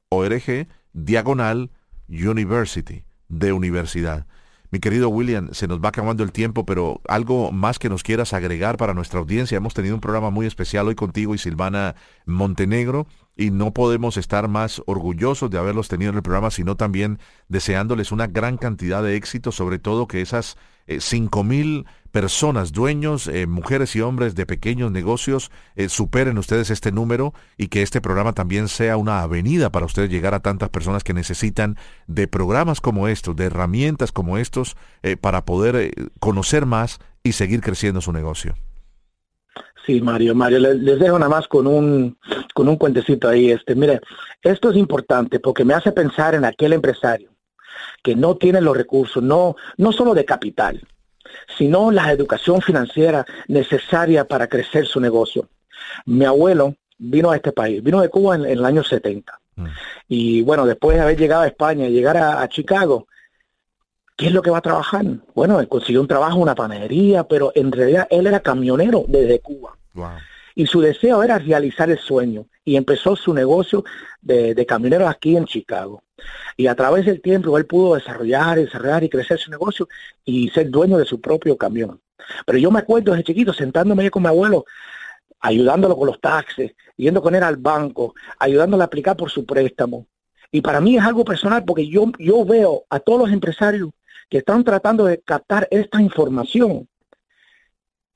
org, 0.09 0.67
diagonal, 0.95 1.71
University, 2.09 3.05
de 3.29 3.53
universidad. 3.53 4.27
Mi 4.71 4.81
querido 4.81 5.09
William, 5.09 5.49
se 5.53 5.67
nos 5.67 5.81
va 5.81 5.89
acabando 5.89 6.23
el 6.23 6.31
tiempo, 6.31 6.67
pero 6.67 7.01
algo 7.09 7.53
más 7.53 7.79
que 7.79 7.89
nos 7.89 8.03
quieras 8.03 8.35
agregar 8.35 8.77
para 8.77 8.93
nuestra 8.93 9.19
audiencia. 9.19 9.57
Hemos 9.57 9.73
tenido 9.73 9.95
un 9.95 10.03
programa 10.03 10.29
muy 10.29 10.45
especial 10.45 10.89
hoy 10.89 10.95
contigo 10.95 11.35
y 11.35 11.39
Silvana 11.39 11.95
Montenegro 12.27 13.07
y 13.35 13.51
no 13.51 13.73
podemos 13.73 14.19
estar 14.19 14.47
más 14.47 14.83
orgullosos 14.85 15.49
de 15.49 15.57
haberlos 15.57 15.89
tenido 15.89 16.11
en 16.11 16.17
el 16.17 16.23
programa, 16.23 16.51
sino 16.51 16.77
también 16.77 17.19
deseándoles 17.49 18.13
una 18.13 18.27
gran 18.27 18.59
cantidad 18.59 19.03
de 19.03 19.17
éxito, 19.17 19.53
sobre 19.53 19.79
todo 19.79 20.07
que 20.07 20.21
esas 20.21 20.59
cinco 21.01 21.45
mil 21.45 21.87
personas, 22.11 22.73
dueños, 22.73 23.29
eh, 23.29 23.47
mujeres 23.47 23.95
y 23.97 24.01
hombres 24.01 24.35
de 24.35 24.47
pequeños 24.47 24.91
negocios, 24.91 25.51
eh, 25.77 25.89
superen 25.89 26.39
ustedes 26.39 26.71
este 26.71 26.93
número 26.93 27.35
y 27.57 27.69
que 27.69 27.83
este 27.83 28.01
programa 28.01 28.33
también 28.33 28.69
sea 28.69 28.97
una 28.97 29.23
avenida 29.23 29.71
para 29.71 29.87
ustedes 29.87 30.11
llegar 30.11 30.35
a 30.35 30.41
tantas 30.41 30.69
personas 30.71 31.05
que 31.05 31.15
necesitan 31.15 31.77
de 32.07 32.29
programas 32.29 32.81
como 32.81 33.09
estos, 33.09 33.37
de 33.37 33.45
herramientas 33.45 34.13
como 34.13 34.39
estos, 34.39 34.77
eh, 35.03 35.17
para 35.17 35.45
poder 35.45 35.77
eh, 35.77 35.93
conocer 36.19 36.67
más 36.67 36.99
y 37.23 37.33
seguir 37.33 37.61
creciendo 37.61 38.01
su 38.01 38.13
negocio. 38.13 38.55
Sí, 39.87 40.01
Mario, 40.01 40.35
Mario, 40.35 40.59
les, 40.59 40.77
les, 40.77 40.99
dejo 40.99 41.19
nada 41.19 41.31
más 41.31 41.49
con 41.49 41.67
un, 41.67 42.19
con 42.55 42.69
un 42.69 42.77
cuentecito 42.77 43.29
ahí. 43.29 43.51
Este, 43.51 43.75
mire, 43.75 44.01
esto 44.43 44.71
es 44.71 44.77
importante 44.77 45.41
porque 45.41 45.65
me 45.65 45.73
hace 45.73 45.93
pensar 45.93 46.35
en 46.35 46.45
aquel 46.45 46.75
empresario 46.75 47.31
que 48.03 48.15
no 48.15 48.37
tiene 48.37 48.61
los 48.61 48.77
recursos, 48.77 49.23
no, 49.23 49.57
no 49.77 49.93
solo 49.93 50.15
de 50.15 50.25
capital, 50.25 50.81
sino 51.57 51.91
la 51.91 52.11
educación 52.13 52.61
financiera 52.63 53.27
necesaria 53.49 54.25
para 54.27 54.47
crecer 54.47 54.87
su 54.87 55.01
negocio. 55.01 55.49
Mi 56.07 56.25
abuelo 56.25 56.75
vino 56.99 57.31
a 57.31 57.37
este 57.37 57.53
país, 57.53 57.83
vino 57.83 58.01
de 58.01 58.09
Cuba 58.09 58.37
en, 58.37 58.45
en 58.45 58.59
el 58.59 58.65
año 58.65 58.83
70. 58.83 59.39
Mm. 59.57 59.67
Y 60.09 60.43
bueno, 60.43 60.67
después 60.67 60.97
de 60.97 61.03
haber 61.03 61.19
llegado 61.19 61.43
a 61.43 61.49
España 61.49 61.87
y 61.87 61.93
llegar 61.93 62.17
a, 62.17 62.43
a 62.43 62.49
Chicago, 62.49 63.07
¿Qué 64.19 64.27
es 64.27 64.33
lo 64.33 64.43
que 64.43 64.51
va 64.51 64.59
a 64.59 64.63
trabajar? 64.63 65.05
Bueno, 65.33 65.61
él 65.61 65.69
consiguió 65.69 66.01
un 66.01 66.09
trabajo 66.09 66.41
una 66.41 66.57
panadería, 66.57 67.23
pero 67.23 67.53
en 67.55 67.71
realidad 67.71 68.09
él 68.11 68.27
era 68.27 68.41
camionero 68.41 69.05
desde 69.07 69.39
Cuba. 69.39 69.79
Wow. 69.95 70.09
Y 70.59 70.67
su 70.67 70.81
deseo 70.81 71.23
era 71.23 71.39
realizar 71.39 71.89
el 71.89 72.01
sueño. 72.01 72.47
Y 72.65 72.75
empezó 72.75 73.15
su 73.15 73.33
negocio 73.33 73.85
de, 74.21 74.57
de 74.57 74.67
camionero 74.67 75.07
aquí 75.07 75.37
en 75.37 75.45
Chicago. 75.45 76.03
Y 76.57 76.67
a 76.67 76.75
través 76.75 77.07
del 77.07 77.21
tiempo 77.21 77.57
él 77.57 77.65
pudo 77.65 77.95
desarrollar, 77.95 78.59
desarrollar 78.59 79.05
y 79.05 79.09
crecer 79.09 79.39
su 79.39 79.53
negocio 79.53 79.87
y 80.25 80.49
ser 80.49 80.69
dueño 80.69 80.99
de 80.99 81.05
su 81.05 81.21
propio 81.21 81.57
camión. 81.57 82.01
Pero 82.45 82.59
yo 82.59 82.73
me 82.73 82.81
acuerdo 82.81 83.13
desde 83.13 83.23
chiquito 83.23 83.53
sentándome 83.53 84.11
con 84.11 84.25
mi 84.25 84.29
abuelo, 84.31 84.65
ayudándolo 85.39 85.97
con 85.97 86.09
los 86.09 86.21
taxes, 86.21 86.73
yendo 86.97 87.23
con 87.23 87.37
él 87.37 87.45
al 87.45 87.57
banco, 87.57 88.17
ayudándole 88.41 88.83
a 88.83 88.87
aplicar 88.87 89.17
por 89.17 89.31
su 89.31 89.47
préstamo. 89.47 90.09
Y 90.51 90.61
para 90.61 90.81
mí 90.81 90.97
es 90.97 91.05
algo 91.05 91.25
personal 91.25 91.65
porque 91.65 91.87
yo, 91.87 92.11
yo 92.19 92.45
veo 92.45 92.83
a 92.91 92.99
todos 92.99 93.21
los 93.21 93.31
empresarios 93.31 93.91
que 94.29 94.39
están 94.39 94.65
tratando 94.65 95.05
de 95.05 95.21
captar 95.21 95.69
esta 95.71 96.03
información 96.03 96.89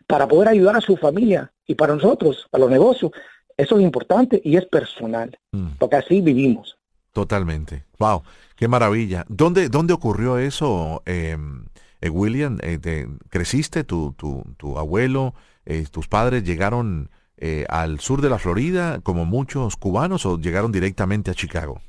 para 0.09 0.26
poder 0.26 0.48
ayudar 0.48 0.74
a 0.74 0.81
su 0.81 0.96
familia 0.96 1.52
y 1.66 1.75
para 1.75 1.94
nosotros, 1.94 2.46
a 2.53 2.59
los 2.59 2.70
negocios. 2.70 3.12
Eso 3.57 3.77
es 3.77 3.83
importante 3.83 4.40
y 4.44 4.57
es 4.57 4.66
personal, 4.66 5.38
mm. 5.53 5.72
porque 5.79 5.96
así 5.96 6.20
vivimos. 6.20 6.79
Totalmente. 7.12 7.85
Wow, 7.98 8.22
qué 8.57 8.68
maravilla. 8.68 9.25
¿Dónde, 9.29 9.68
dónde 9.68 9.92
ocurrió 9.92 10.38
eso, 10.38 11.03
em, 11.05 11.66
eh, 12.01 12.09
William? 12.09 12.59
Eh, 12.62 13.07
¿Creciste? 13.29 13.85
¿Tu, 13.85 14.14
tu, 14.14 14.42
tu 14.57 14.79
abuelo, 14.79 15.35
eh, 15.66 15.85
tus 15.90 16.09
padres 16.09 16.44
llegaron 16.44 17.11
al 17.68 17.98
sur 17.98 18.20
de 18.20 18.31
la 18.31 18.38
Florida 18.38 19.01
como 19.03 19.25
muchos 19.25 19.75
cubanos 19.75 20.25
o 20.27 20.38
llegaron 20.38 20.70
directamente 20.70 21.33
a 21.33 21.35
Chicago? 21.35 21.81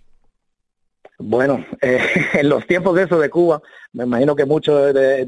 Bueno, 1.20 1.64
en 1.82 2.50
los 2.50 2.66
tiempos 2.66 2.96
de 2.96 3.04
eso 3.04 3.20
de 3.20 3.30
Cuba, 3.30 3.62
me 3.92 4.06
imagino 4.06 4.36
que 4.36 4.46
muchos 4.46 4.92
de, 4.96 5.26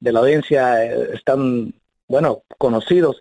de 0.00 0.12
la 0.12 0.20
audiencia 0.20 0.82
están, 1.12 1.74
bueno, 2.08 2.44
conocidos. 2.56 3.20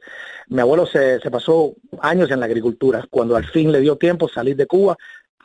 Mi 0.50 0.62
abuelo 0.62 0.86
se, 0.86 1.20
se, 1.20 1.30
pasó 1.30 1.74
años 2.02 2.32
en 2.32 2.40
la 2.40 2.46
agricultura. 2.46 3.06
Cuando 3.10 3.36
al 3.36 3.46
fin 3.46 3.72
le 3.72 3.82
dio 3.82 3.98
tiempo 3.98 4.30
salir 4.30 4.56
de 4.56 4.66
Cuba, 4.66 4.98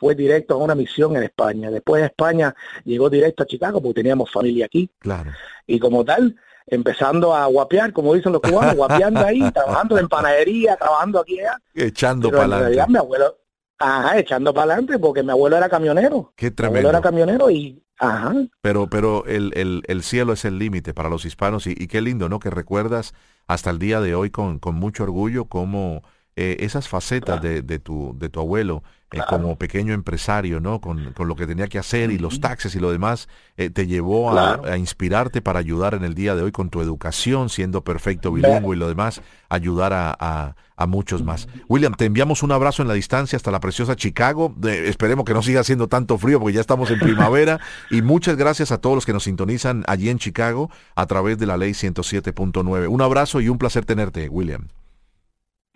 fue 0.03 0.15
directo 0.15 0.55
a 0.55 0.57
una 0.57 0.75
misión 0.75 1.15
en 1.15 1.23
España. 1.23 1.71
Después 1.71 2.01
de 2.01 2.07
España 2.07 2.53
llegó 2.83 3.09
directo 3.09 3.43
a 3.43 3.45
Chicago 3.45 3.81
porque 3.81 4.01
teníamos 4.01 4.31
familia 4.31 4.65
aquí. 4.65 4.89
Claro. 4.99 5.31
Y 5.65 5.79
como 5.79 6.03
tal, 6.03 6.35
empezando 6.67 7.33
a 7.33 7.45
guapear, 7.45 7.93
como 7.93 8.13
dicen 8.13 8.33
los 8.33 8.41
cubanos, 8.41 8.75
guapeando 8.75 9.21
ahí, 9.21 9.39
trabajando 9.53 9.97
en 9.97 10.07
panadería, 10.07 10.75
trabajando 10.75 11.19
aquí 11.19 11.39
allá. 11.39 11.57
Echando 11.73 12.31
para 12.31 12.57
adelante. 12.57 12.91
mi 12.91 12.97
abuelo, 12.97 13.37
ajá, 13.77 14.19
echando 14.19 14.53
para 14.53 14.73
adelante 14.73 14.99
porque 14.99 15.23
mi 15.23 15.31
abuelo 15.31 15.57
era 15.57 15.69
camionero. 15.69 16.33
Qué 16.35 16.51
tremendo. 16.51 16.73
Mi 16.73 16.79
abuelo 16.79 16.89
era 16.89 17.01
camionero 17.01 17.49
y 17.49 17.81
Ajá. 17.97 18.33
Pero, 18.61 18.89
pero 18.89 19.25
el, 19.25 19.53
el, 19.55 19.83
el 19.87 20.03
cielo 20.03 20.33
es 20.33 20.45
el 20.45 20.59
límite 20.59 20.93
para 20.93 21.09
los 21.09 21.25
hispanos 21.25 21.67
y, 21.67 21.75
qué 21.87 22.01
lindo, 22.01 22.27
¿no? 22.29 22.39
Que 22.39 22.49
recuerdas 22.49 23.13
hasta 23.47 23.69
el 23.69 23.79
día 23.79 24.01
de 24.01 24.15
hoy 24.15 24.29
con, 24.29 24.59
con 24.59 24.75
mucho 24.75 25.03
orgullo 25.03 25.45
cómo 25.45 26.03
eh, 26.35 26.57
esas 26.61 26.87
facetas 26.87 27.41
de, 27.41 27.61
de, 27.61 27.77
tu, 27.77 28.15
de 28.17 28.27
tu 28.27 28.39
abuelo 28.39 28.81
eh, 29.11 29.19
como 29.29 29.55
pequeño 29.55 29.93
empresario, 29.93 30.59
¿no? 30.59 30.81
Con, 30.81 31.13
con, 31.13 31.27
lo 31.27 31.35
que 31.35 31.45
tenía 31.45 31.67
que 31.67 31.77
hacer 31.77 32.09
y 32.09 32.17
los 32.17 32.39
taxes 32.39 32.73
y 32.73 32.79
lo 32.79 32.91
demás, 32.91 33.29
eh, 33.55 33.69
te 33.69 33.85
llevó 33.85 34.35
a, 34.35 34.75
inspirarte 34.75 35.43
para 35.43 35.59
ayudar 35.59 35.93
en 35.93 36.03
el 36.03 36.15
día 36.15 36.33
de 36.35 36.41
hoy 36.41 36.51
con 36.51 36.71
tu 36.71 36.81
educación, 36.81 37.49
siendo 37.49 37.83
perfecto 37.83 38.31
bilingüe 38.31 38.75
y 38.75 38.79
lo 38.79 38.87
demás, 38.87 39.21
ayudar 39.49 39.93
a, 39.93 40.17
a, 40.19 40.55
a, 40.75 40.87
muchos 40.87 41.21
más. 41.21 41.47
William, 41.69 41.93
te 41.93 42.05
enviamos 42.05 42.41
un 42.41 42.51
abrazo 42.51 42.81
en 42.81 42.87
la 42.87 42.95
distancia 42.95 43.37
hasta 43.37 43.51
la 43.51 43.59
preciosa 43.59 43.95
Chicago. 43.95 44.55
esperemos 44.63 45.25
que 45.25 45.35
no 45.35 45.43
siga 45.43 45.59
haciendo 45.59 45.87
tanto 45.87 46.17
frío 46.17 46.39
porque 46.39 46.55
ya 46.55 46.61
estamos 46.61 46.89
en 46.89 46.97
primavera. 46.97 47.59
y 47.91 48.01
muchas 48.01 48.35
gracias 48.37 48.71
a 48.71 48.79
todos 48.79 48.95
los 48.95 49.05
que 49.05 49.13
nos 49.13 49.25
sintonizan 49.25 49.83
allí 49.85 50.09
en 50.09 50.17
Chicago 50.17 50.71
a 50.95 51.05
través 51.05 51.37
de 51.37 51.45
la 51.45 51.57
ley 51.57 51.73
107.9. 51.73 52.87
Un 52.89 53.01
abrazo 53.03 53.39
y 53.41 53.49
un 53.49 53.59
placer 53.59 53.85
tenerte, 53.85 54.27
William. 54.27 54.67